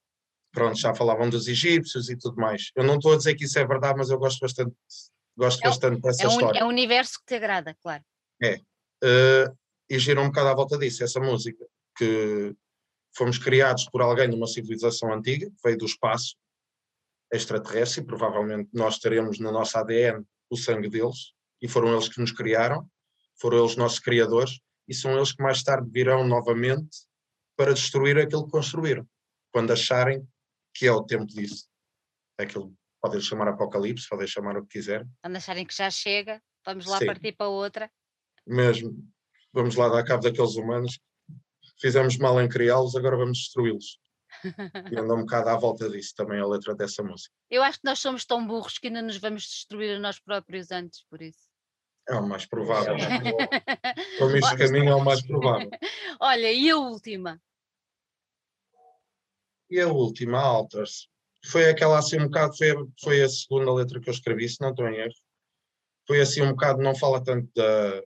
[0.55, 2.71] pronto, já falavam dos egípcios e tudo mais.
[2.73, 4.73] Eu não estou a dizer que isso é verdade, mas eu gosto bastante,
[5.37, 6.59] gosto é, bastante dessa é um, história.
[6.59, 8.01] É um universo que te agrada, claro.
[8.41, 8.55] É.
[9.03, 9.55] Uh,
[9.89, 11.63] e gira um bocado à volta disso, essa música,
[11.97, 12.55] que
[13.15, 16.35] fomos criados por alguém de uma civilização antiga, que veio do espaço
[17.31, 22.19] extraterrestre, e provavelmente nós teremos no nosso ADN o sangue deles, e foram eles que
[22.19, 22.89] nos criaram,
[23.35, 27.05] foram eles nossos criadores, e são eles que mais tarde virão novamente
[27.55, 29.07] para destruir aquilo que construíram,
[29.51, 30.27] quando acharem
[30.73, 31.67] que é o tempo disso.
[32.37, 35.07] Aquilo podem chamar apocalipse, podem chamar o que quiser.
[35.21, 37.05] Quando acharem que já chega, vamos lá Sim.
[37.05, 37.89] partir para outra.
[38.45, 38.93] Mesmo,
[39.53, 40.99] vamos lá dar cabo daqueles humanos.
[41.79, 43.99] Fizemos mal em criá-los, agora vamos destruí-los.
[44.91, 47.33] e anda um bocado à volta disso também a letra dessa música.
[47.49, 50.71] Eu acho que nós somos tão burros que ainda nos vamos destruir a nós próprios
[50.71, 51.47] antes, por isso.
[52.07, 52.95] É o mais provável.
[54.19, 55.69] Como este caminho é o mais provável.
[56.19, 57.41] Olha, e a última?
[59.69, 61.09] E a última, Alters.
[61.47, 64.69] Foi aquela assim um bocado, foi, foi a segunda letra que eu escrevi, se não
[64.69, 65.13] estou em erro.
[66.07, 68.03] Foi assim um bocado, não fala tanto da,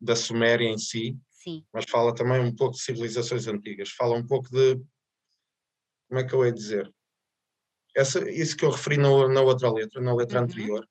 [0.00, 1.64] da Suméria em si, Sim.
[1.72, 3.90] mas fala também um pouco de civilizações antigas.
[3.90, 4.76] Fala um pouco de.
[6.08, 6.92] Como é que eu ia dizer?
[7.96, 10.44] Essa, isso que eu referi no, na outra letra, na letra uhum.
[10.44, 10.88] anterior,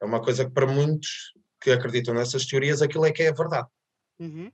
[0.00, 3.34] é uma coisa que para muitos que acreditam nessas teorias, aquilo é que é a
[3.34, 3.68] verdade.
[4.18, 4.50] Uhum.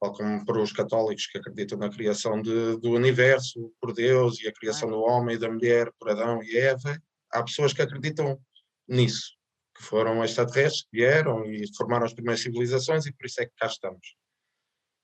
[0.00, 4.48] Tal como para os católicos que acreditam na criação de, do universo por Deus e
[4.48, 7.00] a criação do homem e da mulher por Adão e Eva,
[7.32, 8.40] há pessoas que acreditam
[8.86, 9.32] nisso,
[9.76, 13.52] que foram extraterrestres, que vieram e formaram as primeiras civilizações e por isso é que
[13.56, 14.16] cá estamos.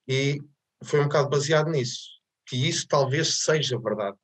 [0.07, 0.39] E
[0.83, 2.09] foi um bocado baseado nisso,
[2.47, 4.17] que isso talvez seja verdade.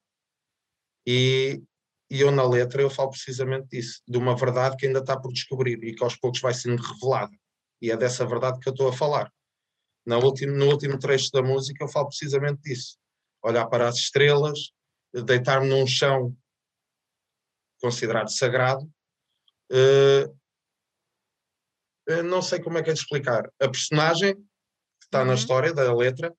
[1.06, 1.62] E
[2.12, 5.32] e eu na letra eu falo precisamente disso, de uma verdade que ainda está por
[5.32, 7.32] descobrir e que aos poucos vai sendo revelada.
[7.82, 9.32] E é dessa verdade que eu estou a falar.
[10.06, 12.98] No último, no último trecho da música eu falo precisamente disso.
[13.42, 14.74] Olhar para as estrelas,
[15.14, 16.36] deitar-me num chão
[17.80, 18.84] considerado sagrado.
[19.72, 20.36] Uh,
[22.26, 23.50] não sei como é que é de explicar.
[23.58, 25.28] A personagem que está uhum.
[25.28, 26.36] na história da letra,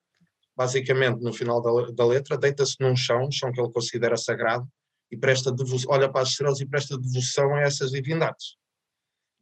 [0.54, 4.68] basicamente no final da, da letra, deita-se num chão, um chão que ele considera sagrado,
[5.12, 8.56] e presta devoção, olha para as estrelas e presta devoção a essas divindades.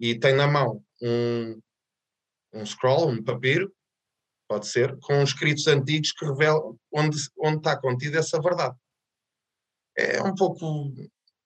[0.00, 1.60] E tem na mão um,
[2.52, 3.72] um scroll, um papiro,
[4.48, 8.76] pode ser, com escritos antigos que revelam onde, onde está contida essa verdade.
[9.96, 10.92] É um pouco,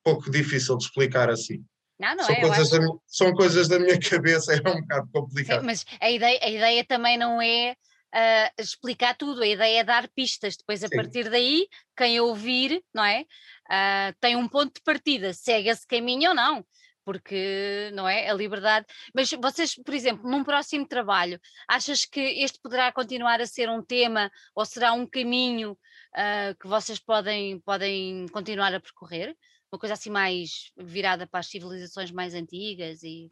[0.03, 1.63] pouco difícil de explicar assim.
[2.01, 2.81] Não, não são, é, coisas acho...
[2.81, 5.61] da, são coisas da minha cabeça, é um bocado complicado.
[5.61, 7.77] Sim, mas a ideia, a ideia também não é
[8.15, 10.97] uh, explicar tudo, a ideia é dar pistas, depois a Sim.
[10.97, 13.27] partir daí, quem ouvir, não é?
[13.71, 16.65] Uh, tem um ponto de partida, segue esse caminho ou não,
[17.05, 18.87] porque não é a liberdade.
[19.15, 23.83] Mas vocês, por exemplo, num próximo trabalho, achas que este poderá continuar a ser um
[23.83, 29.37] tema ou será um caminho uh, que vocês podem, podem continuar a percorrer?
[29.73, 33.31] Uma coisa assim mais virada para as civilizações mais antigas e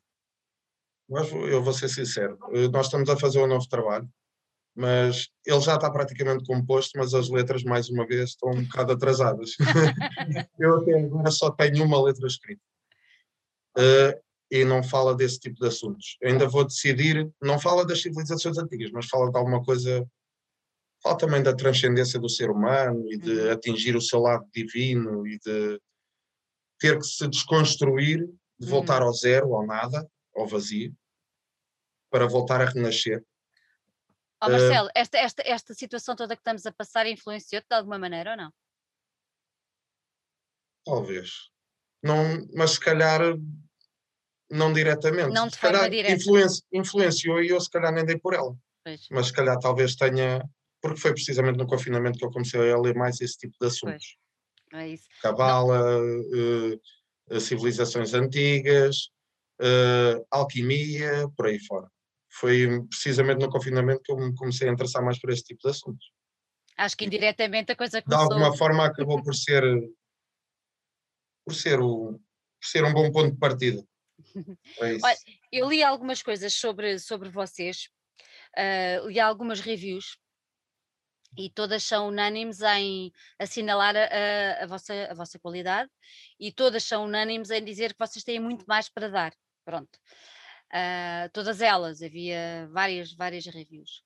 [1.09, 4.09] mas eu vou ser sincero, eh, nós estamos a fazer um novo trabalho
[4.75, 8.93] mas ele já está praticamente composto, mas as letras, mais uma vez, estão um bocado
[8.93, 9.51] atrasadas.
[10.59, 12.63] eu até agora só tenho uma letra escrita.
[13.77, 14.19] Uh,
[14.51, 16.19] e não fala desse tipo de assuntos.
[16.21, 20.07] Eu ainda vou decidir, não fala das civilizações antigas, mas fala de alguma coisa,
[21.03, 23.51] fala também da transcendência do ser humano e de uhum.
[23.51, 25.81] atingir o seu lado divino e de
[26.79, 29.09] ter que se desconstruir, de voltar uhum.
[29.09, 30.07] ao zero, ao nada,
[30.37, 30.95] ao vazio,
[32.11, 33.25] para voltar a renascer
[34.45, 37.97] Oh, Marcelo, uh, esta, esta, esta situação toda que estamos a passar influenciou-te de alguma
[37.97, 38.53] maneira ou não?
[40.85, 41.49] Talvez.
[42.03, 43.21] Não, mas se calhar
[44.51, 45.33] não diretamente.
[45.33, 46.15] Não de se forma calhar direta.
[46.15, 48.53] Influenci, influenciou e eu se calhar nem dei por ela.
[48.85, 49.07] Pois.
[49.13, 50.43] Mas se calhar talvez tenha,
[50.81, 54.17] porque foi precisamente no confinamento que eu comecei a ler mais esse tipo de assuntos.
[54.73, 54.83] Pois.
[54.83, 55.05] É isso.
[55.23, 59.09] Cabala, uh, civilizações antigas,
[59.61, 61.89] uh, alquimia, por aí fora
[62.33, 65.71] foi precisamente no confinamento que eu me comecei a interessar mais por este tipo de
[65.71, 66.11] assuntos.
[66.77, 68.29] Acho que indiretamente a coisa começou...
[68.29, 69.63] De alguma forma acabou por ser
[71.45, 73.85] por ser, o, por ser um bom ponto de partida.
[74.81, 75.17] É Olha,
[75.51, 77.89] eu li algumas coisas sobre, sobre vocês,
[78.57, 80.17] uh, li algumas reviews
[81.37, 85.91] e todas são unânimes em assinalar a, a, a, vossa, a vossa qualidade
[86.39, 89.35] e todas são unânimes em dizer que vocês têm muito mais para dar.
[89.65, 89.99] Pronto.
[90.73, 94.03] Uh, todas elas, havia várias, várias reviews.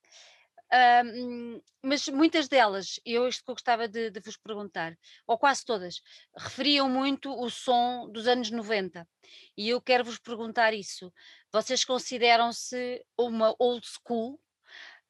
[0.67, 5.63] Uh, mas muitas delas, eu isto que eu gostava de, de, vos perguntar, ou quase
[5.63, 6.01] todas,
[6.35, 9.07] referiam muito o som dos anos 90.
[9.57, 11.13] E eu quero vos perguntar isso.
[11.53, 14.39] Vocês consideram-se uma old school?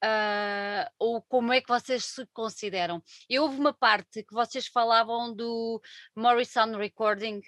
[0.04, 3.04] Uh, ou como é que vocês se consideram?
[3.28, 5.82] Eu houve uma parte que vocês falavam do
[6.16, 7.42] Morrison Recording.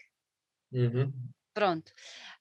[0.71, 1.13] Uhum.
[1.53, 1.91] Pronto.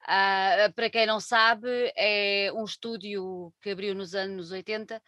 [0.05, 5.01] Uh, para quem não sabe, é um estúdio que abriu nos anos 80, uh,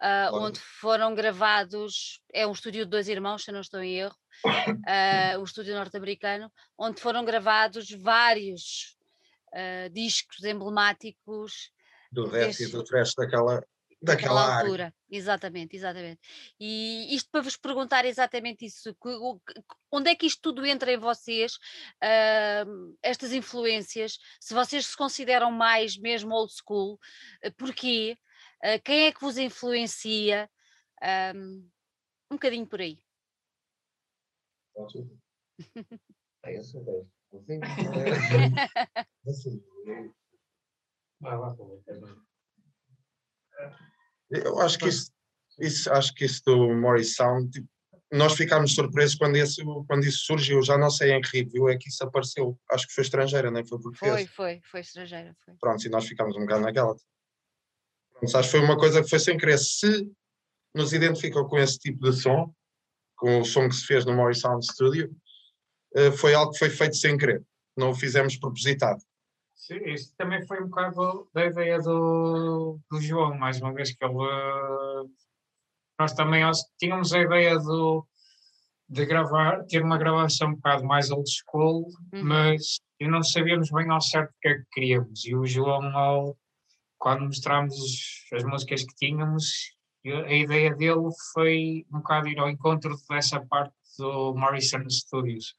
[0.00, 4.16] ah, onde foram gravados, é um estúdio de dois irmãos, se não estou em erro,
[4.44, 8.96] uh, um estúdio norte-americano, onde foram gravados vários
[9.92, 11.72] discos emblemáticos.
[12.12, 13.60] Do resto e do resto daquela,
[14.00, 14.84] daquela altura.
[14.84, 14.94] Área.
[15.10, 16.20] Exatamente, exatamente.
[16.58, 18.96] E isto para vos perguntar exatamente isso,
[19.90, 21.54] onde é que isto tudo entra em vocês,
[22.02, 26.98] uh, estas influências, se vocês se consideram mais mesmo old school,
[27.44, 28.16] uh, porquê?
[28.64, 30.48] Uh, quem é que vos influencia?
[31.34, 31.68] Um,
[32.30, 32.98] um bocadinho por aí.
[36.42, 37.04] É isso, é.
[44.30, 45.10] Eu acho que isso,
[45.58, 47.68] isso, acho que isso do Morris Sound, tipo,
[48.12, 50.62] nós ficámos surpresos quando, esse, quando isso surgiu.
[50.62, 52.58] Já não sei em que review é que isso apareceu.
[52.70, 54.16] Acho que foi estrangeira, nem foi portuguesa.
[54.16, 55.36] Foi, foi, foi estrangeira.
[55.44, 55.54] Foi.
[55.60, 56.94] Pronto, e nós ficámos um bocado naquela.
[58.12, 59.58] Pronto, acho que foi uma coisa que foi sem querer.
[59.58, 60.10] Se
[60.74, 62.52] nos identificam com esse tipo de som,
[63.16, 65.14] com o som que se fez no Morris Sound Studio,
[65.94, 67.44] eh, foi algo que foi feito sem querer.
[67.76, 69.00] Não o fizemos propositado.
[69.60, 74.02] Sim, isso também foi um bocado da ideia do, do João, mais uma vez que
[74.02, 74.14] ele.
[75.98, 76.42] Nós também
[76.78, 78.06] tínhamos a ideia do,
[78.88, 82.24] de gravar, ter uma gravação um bocado mais old school, uhum.
[82.24, 85.24] mas não sabíamos bem ao certo o que é que queríamos.
[85.26, 86.38] E o João, ao,
[86.98, 87.76] quando mostramos
[88.32, 93.74] as músicas que tínhamos, a ideia dele foi um bocado ir ao encontro dessa parte
[93.98, 95.54] do Morrison Studios.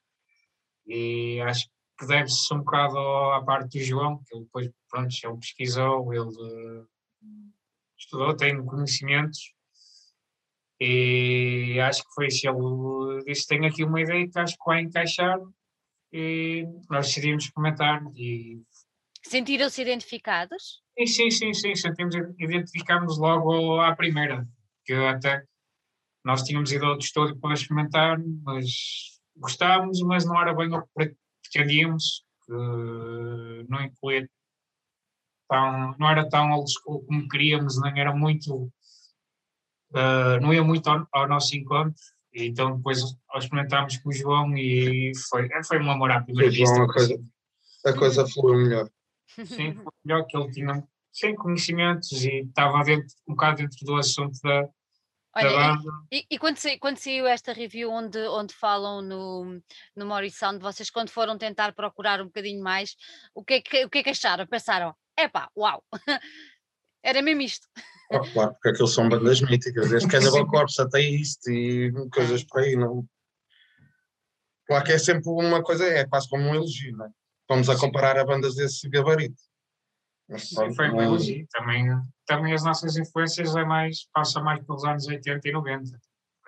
[0.88, 5.38] E acho que deve-se um bocado à parte do João, que ele depois, pronto, ele
[5.38, 6.88] pesquisou, ele uh,
[7.98, 9.54] estudou, tem conhecimentos,
[10.80, 12.48] e acho que foi isso.
[12.48, 15.40] Ele disse: Tenho aqui uma ideia que acho que vai encaixar,
[16.12, 18.04] e nós decidimos comentar.
[18.16, 18.60] E...
[19.24, 20.82] Sentiram-se identificados?
[20.98, 24.48] Sim, sim, sim, sim, sentimos, identificámos logo à primeira,
[24.84, 25.44] que até
[26.26, 31.16] nós tínhamos ido ao estúdio para experimentar, mas gostávamos, mas não era bem o que
[31.52, 32.54] pretendíamos, que
[33.70, 34.28] não incluía
[35.50, 38.72] tão, não era tão old school como queríamos, nem era muito,
[39.92, 42.02] uh, não ia muito ao, ao, nosso encontro,
[42.34, 43.00] e então depois
[43.36, 46.82] experimentámos com o João e foi, foi um amor à primeira vista.
[46.82, 47.24] A coisa,
[47.86, 48.90] a coisa fluiu melhor.
[49.28, 53.96] Sim, foi melhor que ele tinha sem conhecimentos e estava dentro, um bocado dentro do
[53.98, 54.70] assunto da,
[55.34, 55.78] Olha,
[56.12, 59.62] e, e, quando, quando saiu esta review onde, onde falam no,
[59.96, 62.98] no Morris Sound, vocês quando foram tentar procurar um bocadinho mais,
[63.34, 64.46] o que é que, o que, é que acharam?
[64.46, 65.82] Pensaram, epá, uau,
[67.02, 67.66] era mesmo isto.
[68.12, 72.62] Oh, claro, porque aquilo são bandas míticas, desde Cannibal Corpse até isto e coisas por
[72.62, 73.06] aí, não...
[74.68, 77.10] Claro que é sempre uma coisa, é quase como um elogio, não é?
[77.48, 79.42] Vamos a comparar a bandas desse gabarito.
[80.38, 81.46] Sim, foi um elogio.
[81.52, 81.86] Também,
[82.36, 85.90] também as nossas influências é mais, passa mais pelos anos 80 e 90.
[85.90, 86.00] Uh,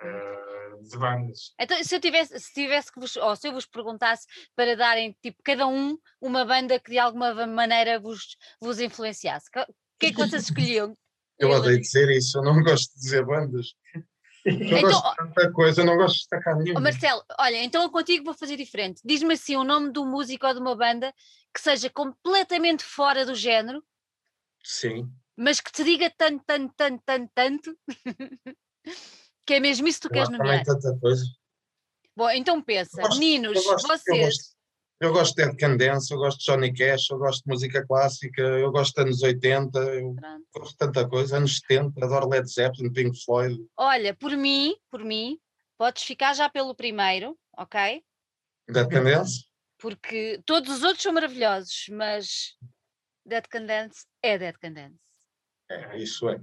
[0.02, 0.54] eh,
[0.88, 1.54] de bandas.
[1.58, 5.16] Então, se eu tivesse, se tivesse que vos, ou se eu vos perguntasse para darem,
[5.22, 10.10] tipo, cada um uma banda que de alguma maneira vos, vos influenciasse, o que é
[10.10, 10.96] que vocês escolhiam?
[11.36, 13.74] Eu odeio dizer isso, eu não gosto de dizer bandas.
[14.44, 16.80] Eu então, gosto de tanta coisa, não gosto de destacar nenhuma.
[16.80, 19.00] Marcelo, olha, então contigo vou fazer diferente.
[19.04, 21.12] Diz-me assim o nome do músico ou de uma banda
[21.52, 23.82] que seja completamente fora do género.
[24.62, 25.10] Sim.
[25.36, 27.78] Mas que te diga tanto, tanto, tanto, tanto, tanto.
[29.46, 30.64] que é mesmo isso que tu queres nomear.
[30.64, 31.24] tanta coisa.
[32.16, 34.54] Bom, então pensa, gosto, meninos, gosto, vocês.
[35.00, 38.40] Eu gosto, de Dead Candence, eu gosto de Johnny Cash, eu gosto de música clássica,
[38.40, 40.46] eu gosto de anos 80, eu Pronto.
[40.54, 43.60] gosto de tanta coisa, anos 70, adoro Led Zeppelin, Pink Floyd.
[43.76, 45.38] Olha, por mim, por mim,
[45.76, 48.04] podes ficar já pelo primeiro, ok?
[48.68, 49.44] Dead Candence?
[49.84, 52.56] porque todos os outros são maravilhosos, mas
[53.26, 54.98] Dead Candence é Dead Candence.
[55.70, 56.38] É, isso é.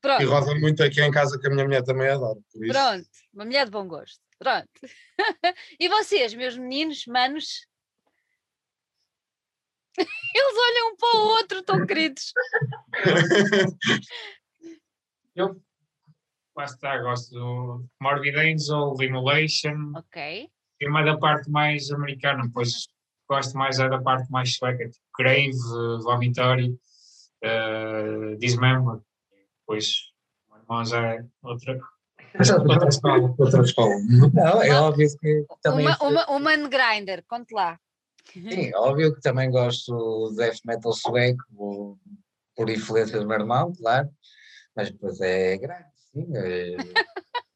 [0.00, 0.22] Pronto.
[0.22, 2.40] E roda muito aqui em casa que a minha mulher também adora.
[2.52, 4.20] Pronto, uma mulher de bom gosto.
[4.38, 4.70] Pronto.
[5.78, 7.66] e vocês, meus meninos, manos?
[9.98, 12.32] Eles olham um para o outro, tão queridos.
[15.36, 15.62] Eu,
[16.56, 19.92] lá está, gosto do Morbid Angel, Limulation.
[19.94, 20.50] Ok
[20.80, 22.88] é mais da parte mais americana, pois
[23.28, 25.52] gosto mais é da parte mais sueca, tipo Grave,
[26.02, 26.78] Vomitory,
[27.44, 29.00] uh, Dismember,
[29.60, 30.12] depois
[30.50, 31.80] o irmão já é outra.
[32.68, 33.34] outra escola.
[33.38, 33.94] Outra escola.
[34.32, 35.86] Não, é óbvio que também.
[35.86, 37.78] Uma, uma, uma grinder, conte lá.
[38.32, 41.42] Sim, é óbvio que também gosto do death metal sueco,
[42.54, 44.08] por influência do meu irmão, claro,
[44.76, 46.26] mas depois é grande, sim.
[46.36, 46.76] É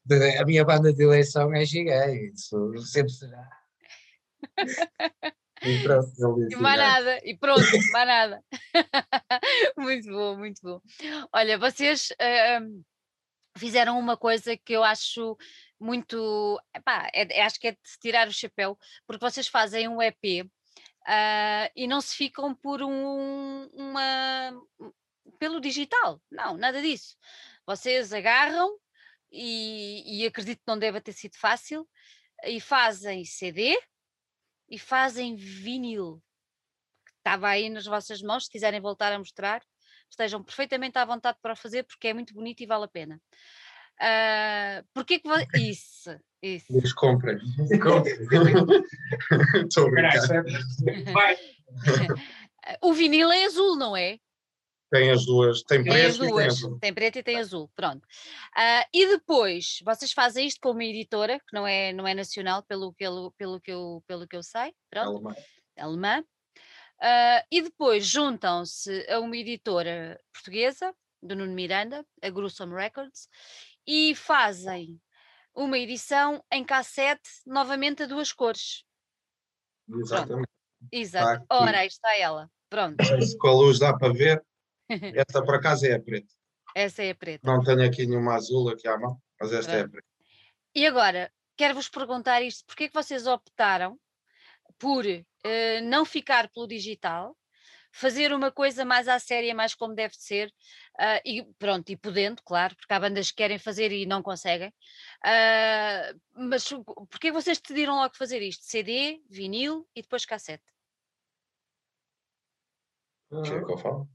[0.41, 3.49] a minha banda de eleição é gigante, isso sempre será.
[6.51, 8.43] E mais nada, e pronto, mais nada.
[9.77, 10.81] muito bom, muito bom.
[11.33, 12.85] Olha, vocês uh,
[13.57, 15.37] fizeram uma coisa que eu acho
[15.79, 16.61] muito.
[16.75, 18.77] Epá, é, acho que é de tirar o chapéu,
[19.07, 20.49] porque vocês fazem um EP uh,
[21.07, 24.53] ah, e não se ficam por um, uma.
[25.39, 26.21] pelo digital.
[26.31, 27.17] Não, nada disso.
[27.65, 28.77] Vocês agarram
[29.31, 31.87] e, e acredito que não deve ter sido fácil,
[32.43, 33.77] e fazem CD
[34.69, 36.21] e fazem vinil.
[37.17, 39.61] Estava aí nas vossas mãos, se quiserem voltar a mostrar,
[40.09, 43.21] estejam perfeitamente à vontade para fazer, porque é muito bonito e vale a pena.
[43.95, 46.15] Uh, porquê que isso?
[46.41, 46.79] Isso.
[46.79, 47.39] Diz comprem.
[49.63, 51.35] Estou a brincar.
[52.81, 54.19] o vinil é azul, não é?
[54.91, 56.79] Tem as duas, tem, tem preto duas, e tem azul.
[56.79, 58.03] Tem preto e tem azul, pronto.
[58.05, 62.63] Uh, e depois, vocês fazem isto com uma editora, que não é, não é nacional,
[62.63, 65.09] pelo, pelo, pelo, que, eu, pelo que eu sei, pronto.
[65.09, 65.35] Alemã.
[65.77, 66.23] Alemã.
[67.01, 73.27] Uh, e depois juntam-se a uma editora portuguesa, do Nuno Miranda, a Gruesome Records,
[73.85, 74.99] e fazem
[75.53, 78.83] uma edição em cassete, novamente a duas cores.
[79.89, 80.49] Exatamente.
[80.91, 81.45] Exato.
[81.47, 82.49] Tá Ora, aí está ela.
[82.69, 83.03] Pronto.
[83.03, 84.43] Se com a luz dá para ver,
[85.15, 86.33] esta por acaso é a preta.
[86.75, 87.47] Essa é a preta.
[87.47, 89.83] Não tenho aqui nenhuma azul aqui à mão, mas esta Pronto.
[89.83, 90.07] é a preta.
[90.75, 93.97] E agora, quero-vos perguntar isto: porquê é que vocês optaram
[94.77, 97.35] por uh, não ficar pelo digital,
[97.91, 100.49] fazer uma coisa mais à séria, mais como deve ser,
[100.99, 104.69] uh, e pronto, e podendo, claro, porque há bandas que querem fazer e não conseguem.
[105.25, 106.19] Uh,
[106.49, 106.67] mas
[107.09, 108.65] porquê vocês decidiram logo fazer isto?
[108.65, 110.74] CD, vinil e depois cassete?
[113.29, 114.07] Quer que eu falo?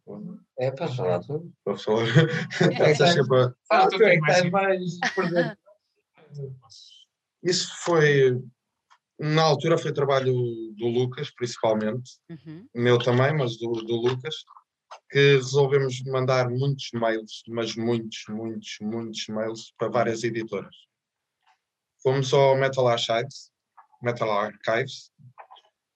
[0.59, 1.53] É para falar tudo.
[1.65, 2.07] Para falar.
[3.69, 4.99] Fala, tu tens mais.
[7.43, 8.41] Isso foi
[9.21, 10.33] na altura foi trabalho
[10.79, 12.67] do Lucas, principalmente, uhum.
[12.75, 14.35] meu também, mas do, do Lucas,
[15.11, 20.75] que resolvemos mandar muitos mails, mas muitos, muitos, muitos mails para várias editoras.
[22.03, 23.53] Fomos ao Metal Archives,
[24.03, 25.13] Metal Archives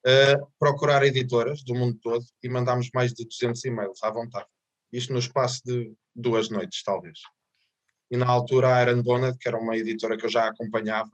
[0.06, 4.46] uh, procurar editoras do mundo todo e mandámos mais de 200 e-mails à vontade.
[4.92, 7.18] Isto no espaço de duas noites, talvez.
[8.10, 11.10] E na altura a Aaron Bonnet, que era uma editora que eu já acompanhava,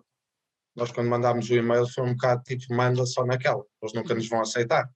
[0.74, 4.28] nós quando mandámos o e-mail foi um bocado tipo, manda só naquela, eles nunca nos
[4.28, 4.90] vão aceitar.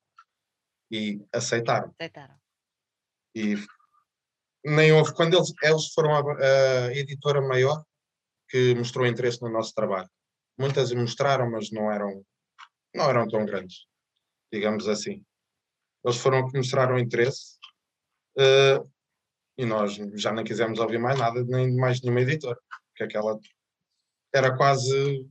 [0.91, 1.93] E aceitaram.
[1.99, 2.35] Aceitaram.
[3.35, 3.57] E
[4.65, 6.21] nem houve, quando eles, eles foram a,
[6.87, 7.85] a editora maior
[8.49, 10.09] que mostrou interesse no nosso trabalho.
[10.59, 12.25] Muitas mostraram, mas não eram,
[12.95, 13.87] não eram tão grandes,
[14.53, 15.25] digamos assim.
[16.05, 17.59] Eles foram que mostraram interesse
[18.39, 18.91] uh,
[19.57, 23.39] e nós já não quisemos ouvir mais nada, nem mais nenhuma editora, porque aquela
[24.35, 25.27] era quase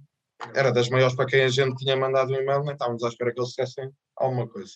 [0.55, 3.33] era das maiores para quem a gente tinha mandado um e-mail, nem estávamos à espera
[3.33, 4.73] que eles dissessem alguma coisa.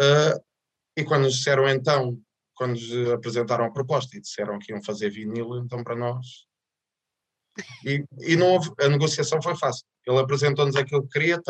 [0.00, 0.42] Uh,
[0.96, 2.18] e quando nos disseram então,
[2.54, 6.45] quando nos apresentaram a proposta e disseram que iam fazer vinil, então para nós.
[7.84, 9.84] E, e não houve, a negociação foi fácil.
[10.06, 11.40] Ele apresentou-nos aquilo que queria,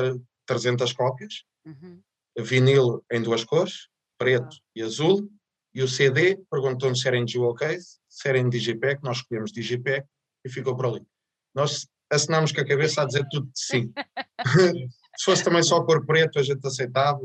[0.46, 2.00] 300 cópias, uhum.
[2.38, 3.88] vinil em duas cores,
[4.18, 5.28] preto e azul,
[5.74, 9.52] e o CD perguntou-nos se era em jewel case, se era em Digipack, nós escolhemos
[9.52, 10.07] Digipack
[10.44, 11.07] e ficou por ali.
[11.54, 13.92] Nós assinámos com a cabeça a dizer tudo de sim.
[15.16, 17.20] Se fosse também só cor preto, a gente aceitava.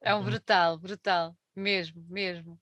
[0.00, 2.58] É um brutal, brutal, mesmo, mesmo.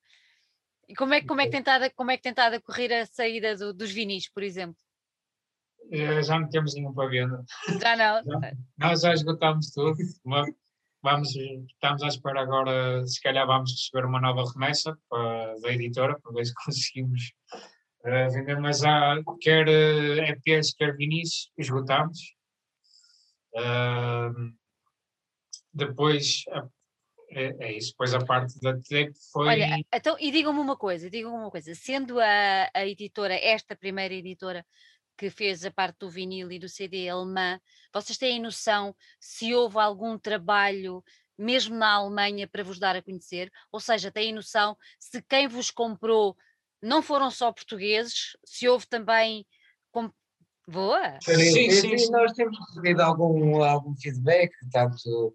[0.92, 3.72] E como é, como é, que, tentado, como é que tentado correr a saída do,
[3.72, 4.76] dos vinis, por exemplo?
[5.90, 7.42] Eh, já não temos nenhum para venda.
[7.80, 8.22] Já não?
[8.28, 9.96] Já, nós já esgotámos tudo.
[11.02, 16.20] Vamos, estamos à espera agora, se calhar vamos receber uma nova remessa para, da editora,
[16.20, 17.32] para ver se conseguimos
[18.04, 22.18] uh, vender, mas há quer EPs, eh, quer vinis, esgotámos.
[23.54, 24.52] Uh,
[25.72, 26.44] depois
[27.34, 29.48] é, é, isso, depois a parte da tape foi.
[29.48, 34.14] Olha, então, e digam-me uma coisa, digam-me uma coisa, sendo a, a editora, esta primeira
[34.14, 34.64] editora
[35.16, 37.60] que fez a parte do vinil e do CD alemã,
[37.92, 41.02] vocês têm noção se houve algum trabalho
[41.38, 43.50] mesmo na Alemanha para vos dar a conhecer?
[43.70, 46.36] Ou seja, têm noção se quem vos comprou
[46.82, 49.46] não foram só portugueses, se houve também.
[49.92, 50.10] Com...
[50.66, 51.18] Boa!
[51.22, 55.34] Sim, sim, sim, Nós temos recebido algum, algum feedback, tanto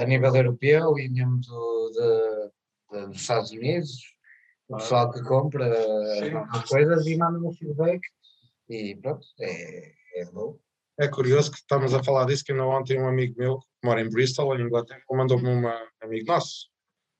[0.00, 3.90] a nível europeu e mesmo do, de, de, dos Estados Unidos,
[4.68, 5.66] o pessoal que compra
[6.50, 8.00] as coisas e manda um feedback
[8.68, 10.58] e pronto, é, é bom.
[10.98, 14.00] É curioso que estamos a falar disso, que ainda ontem um amigo meu, que mora
[14.00, 15.62] em Bristol, em Inglaterra, mandou-me um
[16.02, 16.66] amigo nosso,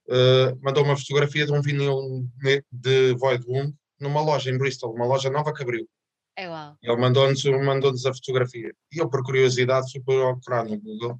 [0.09, 2.27] uh, mandou uma fotografia de um vinil
[2.73, 5.89] de Void Wound numa loja em Bristol, uma loja nova que abriu.
[6.37, 6.77] É uau.
[6.83, 8.73] Ele mandou-nos mandou a fotografia.
[8.93, 11.19] E eu, por curiosidade, fui procurar no Google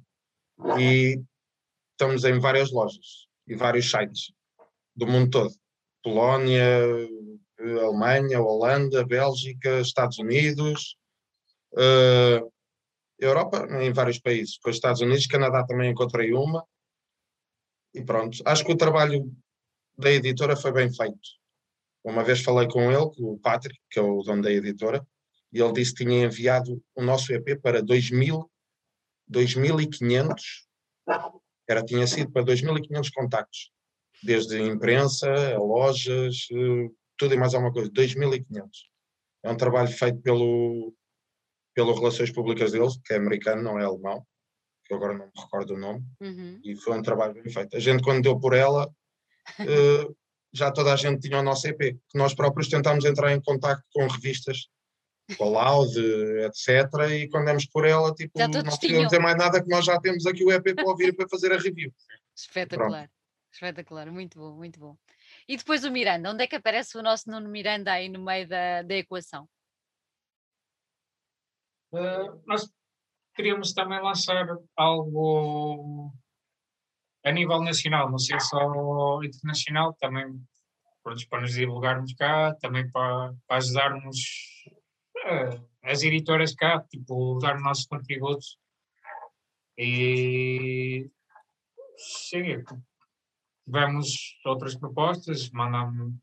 [0.79, 1.21] e
[1.91, 4.31] estamos em várias lojas e vários sites
[4.95, 5.53] do mundo todo.
[6.03, 6.65] Polónia,
[7.59, 10.97] Alemanha, Holanda, Bélgica, Estados Unidos,
[11.73, 12.51] uh,
[13.19, 14.55] Europa, em vários países.
[14.55, 16.65] Depois Estados Unidos, Canadá também encontrei uma,
[17.93, 19.31] e pronto, acho que o trabalho
[19.97, 21.19] da editora foi bem feito.
[22.03, 25.05] Uma vez falei com ele, com o Patrick, que é o dono da editora,
[25.51, 28.49] e ele disse que tinha enviado o nosso EP para 2000,
[29.29, 30.67] 2500,
[31.67, 33.71] era, tinha sido para 2500 contactos,
[34.23, 38.89] desde imprensa, a lojas, eh, tudo e mais alguma coisa, 2500.
[39.43, 40.93] É um trabalho feito pelo,
[41.75, 44.25] pelo Relações Públicas deles, que é americano, não é alemão,
[44.85, 46.59] que eu agora não me recordo o nome, uhum.
[46.63, 47.77] e foi um trabalho bem feito.
[47.77, 50.17] A gente, quando deu por ela, uh,
[50.51, 53.83] já toda a gente tinha o nosso EP, que nós próprios tentámos entrar em contato
[53.93, 54.67] com revistas,
[55.37, 55.97] com a Loud,
[56.45, 56.67] etc.
[57.11, 60.25] E quando demos por ela, tipo, não podíamos dizer mais nada que nós já temos
[60.25, 61.93] aqui o EP para ouvir para fazer a review.
[62.35, 63.11] Espetacular, Pronto.
[63.51, 64.97] espetacular, muito bom, muito bom.
[65.47, 68.47] E depois o Miranda, onde é que aparece o nosso Nuno Miranda aí no meio
[68.47, 69.47] da, da equação?
[71.91, 72.69] Uh, nós
[73.33, 76.13] queríamos também lançar algo
[77.23, 80.25] a nível nacional, não sei só internacional, também
[81.29, 84.58] para nos divulgarmos cá, também para, para ajudarmos
[85.83, 88.45] as editoras cá, tipo, dar o nosso contributo.
[89.77, 91.09] E
[91.97, 92.63] sim,
[93.65, 96.15] tivemos outras propostas, mandamos,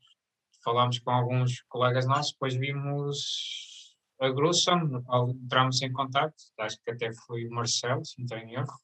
[0.63, 7.13] falámos com alguns colegas nossos, depois vimos a Grussam, entramos em contato, acho que até
[7.13, 8.79] foi o Marcelo, se não tenho erro.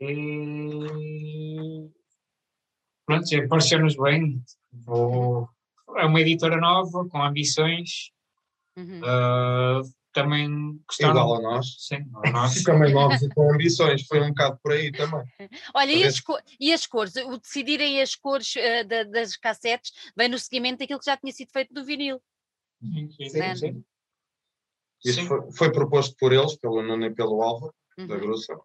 [0.00, 1.90] E
[3.06, 4.42] pronto, pareceu-nos bem.
[4.72, 5.48] Vou,
[5.96, 8.10] é uma editora nova, com ambições.
[8.76, 9.00] Uhum.
[9.00, 11.10] Uh, também gostaram.
[11.10, 11.66] Igual a nós.
[11.78, 12.62] Sim, a nós.
[12.62, 15.24] também novos e com ambições, foi um bocado por aí também.
[15.74, 16.22] Olha, e as,
[16.60, 17.16] e as, cores?
[17.16, 21.32] O decidirem as cores uh, da, das cassetes vem no seguimento daquilo que já tinha
[21.32, 22.20] sido feito do vinil.
[22.80, 23.56] Sim, sim.
[23.56, 23.84] sim.
[25.04, 25.26] Isso sim.
[25.26, 28.06] Foi, foi, proposto por eles, pelo Nuno e pelo Álvaro, uhum.
[28.06, 28.56] da Grussa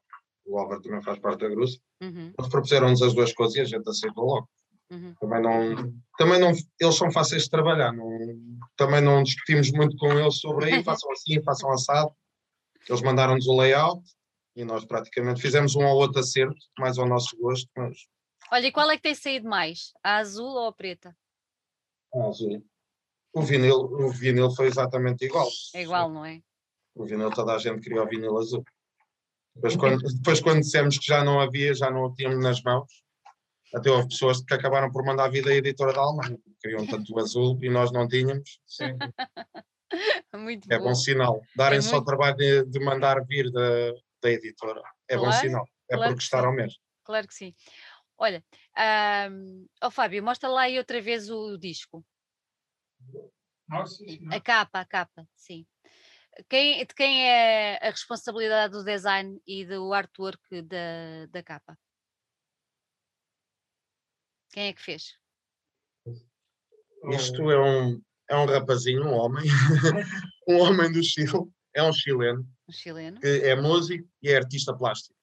[0.45, 2.34] o Álvaro também faz parte da Gruça, uhum.
[2.38, 4.49] eles propuseram-nos as duas coisas e a gente aceitou logo.
[4.91, 5.15] Uhum.
[5.21, 8.09] Também não, também não, eles são fáceis de trabalhar, não,
[8.75, 12.13] também não discutimos muito com eles sobre aí, façam assim, façam assado.
[12.89, 14.03] Eles mandaram-nos o layout
[14.53, 18.05] e nós praticamente fizemos um ou outro acerto, mais ao nosso gosto, mas...
[18.51, 19.93] Olha, e qual é que tem saído mais?
[20.03, 21.15] A azul ou a preta?
[22.13, 22.61] A azul.
[23.33, 25.47] O vinil, o vinil foi exatamente igual.
[25.73, 26.41] É igual, não é?
[26.93, 28.65] O vinil, toda a gente queria o vinil azul.
[29.55, 32.91] Depois quando, depois, quando dissemos que já não havia, já não o tínhamos nas mãos,
[33.74, 37.13] até houve pessoas que acabaram por mandar a vida à editora da Alemanha, queriam tanto
[37.13, 38.59] o azul e nós não tínhamos.
[38.65, 38.97] Sim.
[40.34, 40.86] Muito é bom.
[40.86, 41.41] bom sinal.
[41.55, 43.91] Darem é só o trabalho de, de, mandar vir da,
[44.22, 44.82] da editora.
[45.07, 45.65] É claro, bom sinal.
[45.89, 46.80] É claro porque gostaram mesmo.
[47.03, 47.53] Claro que sim.
[48.17, 48.43] Olha,
[49.32, 52.05] um, oh Fábio, mostra lá aí outra vez o disco.
[53.67, 55.65] Nossa, a capa, a capa, sim.
[56.47, 61.78] Quem, de quem é a responsabilidade do design e do artwork da, da capa?
[64.51, 65.17] Quem é que fez?
[67.13, 69.45] Isto é um, é um rapazinho, um homem,
[70.47, 73.19] um homem do Chile, é um chileno, um chileno.
[73.19, 75.15] que é músico e é artista plástico.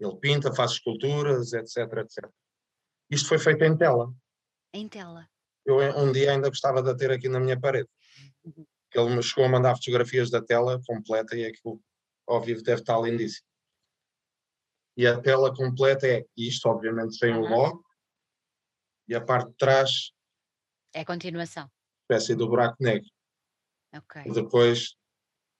[0.00, 2.28] Ele pinta, faz esculturas, etc, etc.
[3.10, 4.12] Isto foi feito em tela.
[4.74, 5.28] Em tela.
[5.64, 7.88] Eu um dia ainda gostava de ter aqui na minha parede.
[8.44, 11.80] Uhum ele me chegou a mandar fotografias da tela completa e aquilo
[12.26, 13.46] ao vivo deve estar lindíssimo.
[14.96, 17.42] E a tela completa é isto, obviamente, sem uhum.
[17.42, 17.84] o logo,
[19.08, 20.12] e a parte de trás
[20.94, 21.70] é a continuação.
[22.02, 23.08] Espécie do buraco negro.
[23.94, 24.24] Okay.
[24.26, 24.94] E depois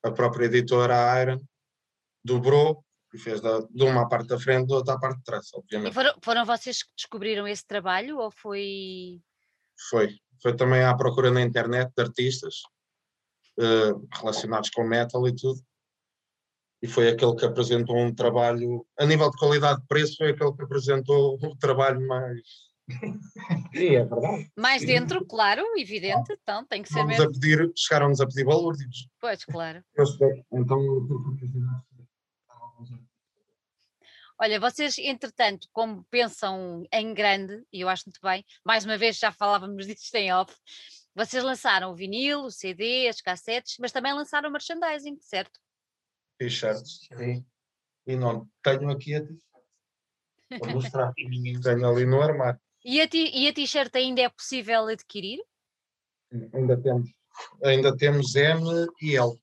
[0.02, 1.40] a própria editora a Iron
[2.24, 2.84] dobrou
[3.14, 5.90] e fez da, de uma parte da frente da outra parte de trás, obviamente.
[5.90, 9.20] E foram, foram vocês que descobriram esse trabalho ou foi.
[9.90, 10.18] Foi.
[10.40, 12.62] Foi também à procura na internet de artistas
[13.58, 15.60] uh, relacionados com metal e tudo.
[16.80, 20.52] E foi aquele que apresentou um trabalho, a nível de qualidade de preço, foi aquele
[20.52, 22.71] que apresentou o trabalho mais.
[23.74, 24.50] Sim, é verdade.
[24.56, 24.86] Mais Sim.
[24.86, 27.24] dentro, claro, evidente, então tem que ser mesmo.
[27.24, 29.08] A pedir, chegaram-nos a pedir valores.
[29.20, 29.82] Pois, claro.
[29.94, 30.78] Eu sei, então
[34.38, 39.16] Olha, vocês, entretanto, como pensam em grande, e eu acho muito bem, mais uma vez
[39.16, 40.52] já falávamos disto em off,
[41.14, 45.60] vocês lançaram o vinil, o CD, as cassetes, mas também lançaram o merchandising, certo?
[46.38, 47.46] T-shirts, sim.
[48.06, 49.42] E não tenho aqui a t-shirt.
[50.58, 51.12] Vou mostrar.
[51.62, 52.60] tenho ali no armário.
[52.84, 55.38] E a t-shirt ainda é possível adquirir?
[56.54, 57.10] Ainda temos.
[57.64, 59.38] Ainda temos M e L.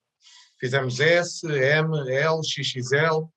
[0.59, 3.27] Fizemos S, M, L, XXL.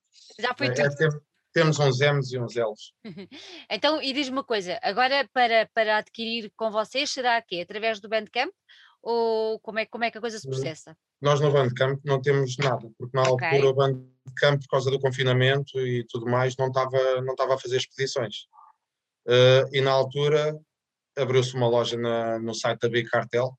[0.40, 1.04] Já foi é, tudo.
[1.04, 1.20] É,
[1.52, 2.92] temos uns M's e uns L's.
[3.70, 8.08] então, e diz-me uma coisa, agora para, para adquirir com vocês, será que através do
[8.08, 8.52] Bandcamp
[9.02, 10.96] ou como é, como é que a coisa se hum, processa?
[11.20, 13.48] Nós no Bandcamp não temos nada, porque na okay.
[13.48, 17.58] altura o Bandcamp, por causa do confinamento e tudo mais, não estava não estava a
[17.58, 18.46] fazer expedições.
[19.26, 20.58] Uh, e na altura
[21.16, 23.56] abriu-se uma loja na, no site da Big Cartel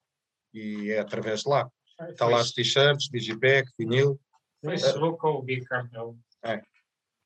[0.54, 1.70] e é através de lá.
[2.10, 4.20] Está lá as t-shirts, digipack, vinil.
[4.62, 6.18] Facebook uh, ou Big Cartel?
[6.44, 6.62] É.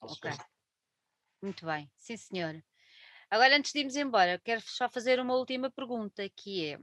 [0.01, 0.31] Ok.
[1.41, 2.61] Muito bem, sim senhor.
[3.29, 6.79] Agora, antes de irmos embora, quero só fazer uma última pergunta, que é,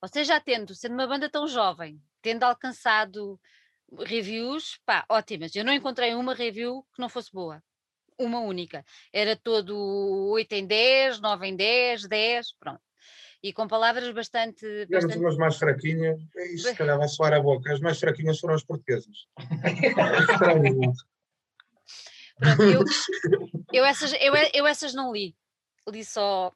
[0.00, 3.40] Vocês já tendo, sendo uma banda tão jovem, tendo alcançado
[3.98, 5.54] reviews, pá, ótimas.
[5.54, 7.62] Eu não encontrei uma review que não fosse boa.
[8.18, 8.84] Uma única.
[9.12, 9.76] Era todo
[10.30, 12.80] 8 em 10, 9 em 10, 10, pronto.
[13.42, 14.60] E com palavras bastante.
[14.60, 15.18] Tivemos bastante...
[15.18, 16.18] umas mais fraquinhas,
[16.54, 17.72] isso se calhar vai soar a boca.
[17.72, 19.26] As mais fraquinhas foram as portuguesas.
[20.38, 20.94] Pronto,
[22.62, 22.84] eu,
[23.72, 25.36] eu, essas, eu, eu essas não li.
[25.88, 26.52] Li só.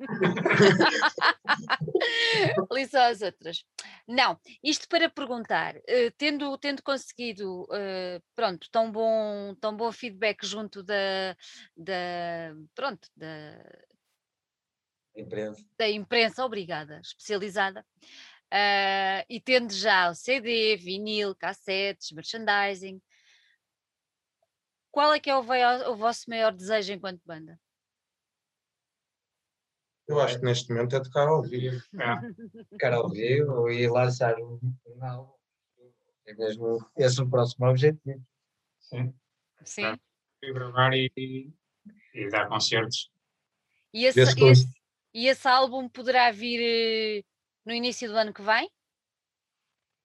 [2.72, 3.62] li só as outras.
[4.10, 10.44] Não, isto para perguntar, uh, tendo, tendo conseguido, uh, pronto, tão bom, tão bom feedback
[10.44, 11.36] junto da,
[11.76, 13.56] da pronto, da
[15.14, 17.86] imprensa, da imprensa obrigada, especializada,
[18.52, 23.00] uh, e tendo já o CD, vinil, cassetes, merchandising,
[24.90, 27.56] qual é que é o, o vosso maior desejo enquanto banda?
[30.10, 31.80] Eu acho que neste momento é tocar ao vivo.
[31.94, 32.64] É.
[32.70, 35.32] tocar ao vivo e lançar um, um álbum.
[36.26, 38.20] É mesmo esse o próximo objetivo.
[38.80, 39.14] Sim.
[39.64, 40.00] Sim.
[40.42, 41.12] E gravar e,
[42.14, 43.10] e, dar concertos.
[43.94, 44.68] E esse, esse,
[45.14, 47.24] e esse álbum poderá vir eh,
[47.64, 48.68] no início do ano que vem?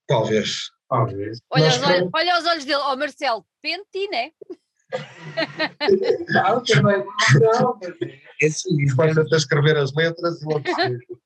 [0.07, 0.69] Talvez.
[0.87, 1.39] Talvez.
[1.49, 4.31] Olha, os olhos, olha os olhos dele, ó oh, Marcelo, pente, né?
[6.29, 7.05] Não, também
[7.39, 7.79] não.
[8.41, 10.63] Esse vai até escrever as letras e logo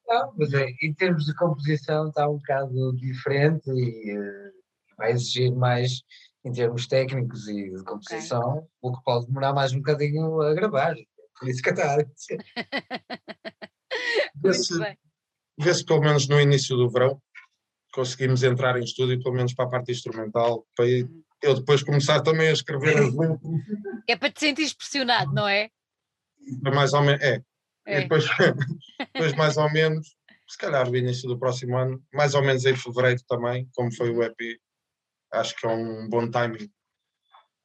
[0.07, 4.51] Não, mas é, em termos de composição está um bocado diferente e uh,
[4.97, 6.03] vai exigir mais
[6.45, 8.67] em termos técnicos e de composição, okay.
[8.81, 10.95] o que pode demorar mais um bocadinho a gravar.
[11.37, 11.97] Por isso que está.
[14.35, 14.79] Vê-se
[15.59, 17.21] vê pelo menos no início do verão
[17.91, 22.21] conseguimos entrar em estúdio, pelo menos para a parte instrumental, para uhum eu depois começar
[22.21, 23.39] também a escrever as letras.
[24.07, 25.69] É para te sentir pressionado, não é?
[26.65, 26.71] é?
[26.71, 27.41] Mais ou menos, é.
[27.85, 28.01] é.
[28.01, 28.25] Depois,
[29.13, 30.15] depois, mais ou menos,
[30.47, 34.09] se calhar o início do próximo ano, mais ou menos em fevereiro também, como foi
[34.09, 34.59] o EP,
[35.33, 36.69] acho que é um bom timing.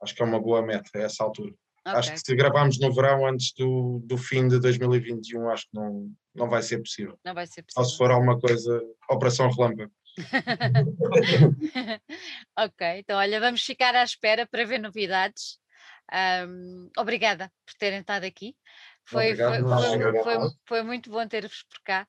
[0.03, 1.55] Acho que é uma boa meta a essa altura.
[1.87, 1.99] Okay.
[1.99, 6.11] Acho que se gravarmos no verão antes do, do fim de 2021, acho que não,
[6.35, 7.19] não vai ser possível.
[7.25, 7.83] Não vai ser possível.
[7.83, 9.93] Ou se for alguma coisa, Operação Relâmpago.
[12.57, 15.59] ok, então olha, vamos ficar à espera para ver novidades.
[16.47, 18.57] Um, obrigada por terem estado aqui.
[19.05, 22.07] Foi, Obrigado, foi, foi, foi, foi, muito bom ter-vos por cá.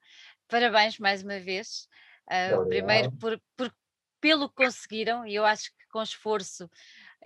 [0.47, 1.87] Parabéns mais uma vez.
[2.27, 3.73] Uh, primeiro por, por,
[4.19, 6.69] pelo que conseguiram, e eu acho que com esforço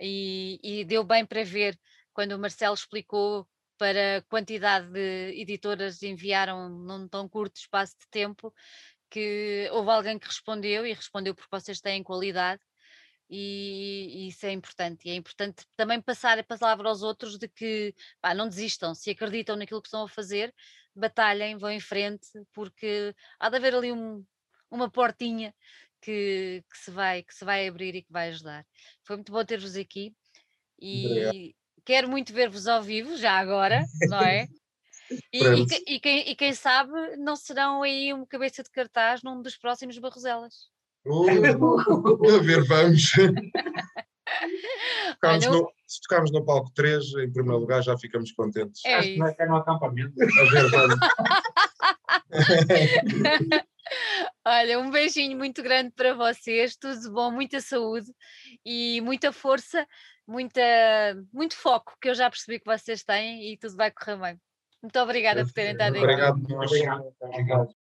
[0.00, 1.78] e, e deu bem para ver
[2.12, 8.06] quando o Marcelo explicou para a quantidade de editoras enviaram num tão curto espaço de
[8.10, 8.52] tempo
[9.10, 12.62] que houve alguém que respondeu e respondeu porque vocês têm qualidade
[13.28, 15.08] e, e, isso é importante.
[15.08, 19.10] E é importante também passar a palavra aos outros de que pá, não desistam, se
[19.10, 20.52] acreditam naquilo que estão a fazer,
[20.94, 24.24] batalhem, vão em frente, porque há de haver ali um,
[24.70, 25.54] uma portinha
[26.00, 28.66] que, que, se vai, que se vai abrir e que vai ajudar.
[29.04, 30.14] Foi muito bom ter-vos aqui
[30.80, 31.54] e Obrigado.
[31.84, 34.46] quero muito ver-vos ao vivo, já agora, não é?
[35.32, 39.42] E, e, e, quem, e, quem, sabe não serão aí uma cabeça de cartaz num
[39.42, 40.70] dos próximos Barroselas.
[41.04, 43.10] Uh, a ver, vamos.
[45.20, 48.84] tocamos Olha, no, se tocarmos no palco 3, em primeiro lugar, já ficamos contentes.
[48.84, 50.14] É Acho que não é, é no acampamento.
[50.22, 50.98] A ver, vamos.
[54.46, 58.10] Olha, um beijinho muito grande para vocês, tudo de bom, muita saúde
[58.64, 59.86] e muita força,
[60.26, 60.62] muita,
[61.32, 64.40] muito foco que eu já percebi que vocês têm e tudo vai correr bem.
[64.82, 66.04] Muito obrigada por terem estado aqui.
[66.04, 66.38] Obrigado.
[66.54, 67.14] Obrigado.
[67.20, 67.79] Obrigado.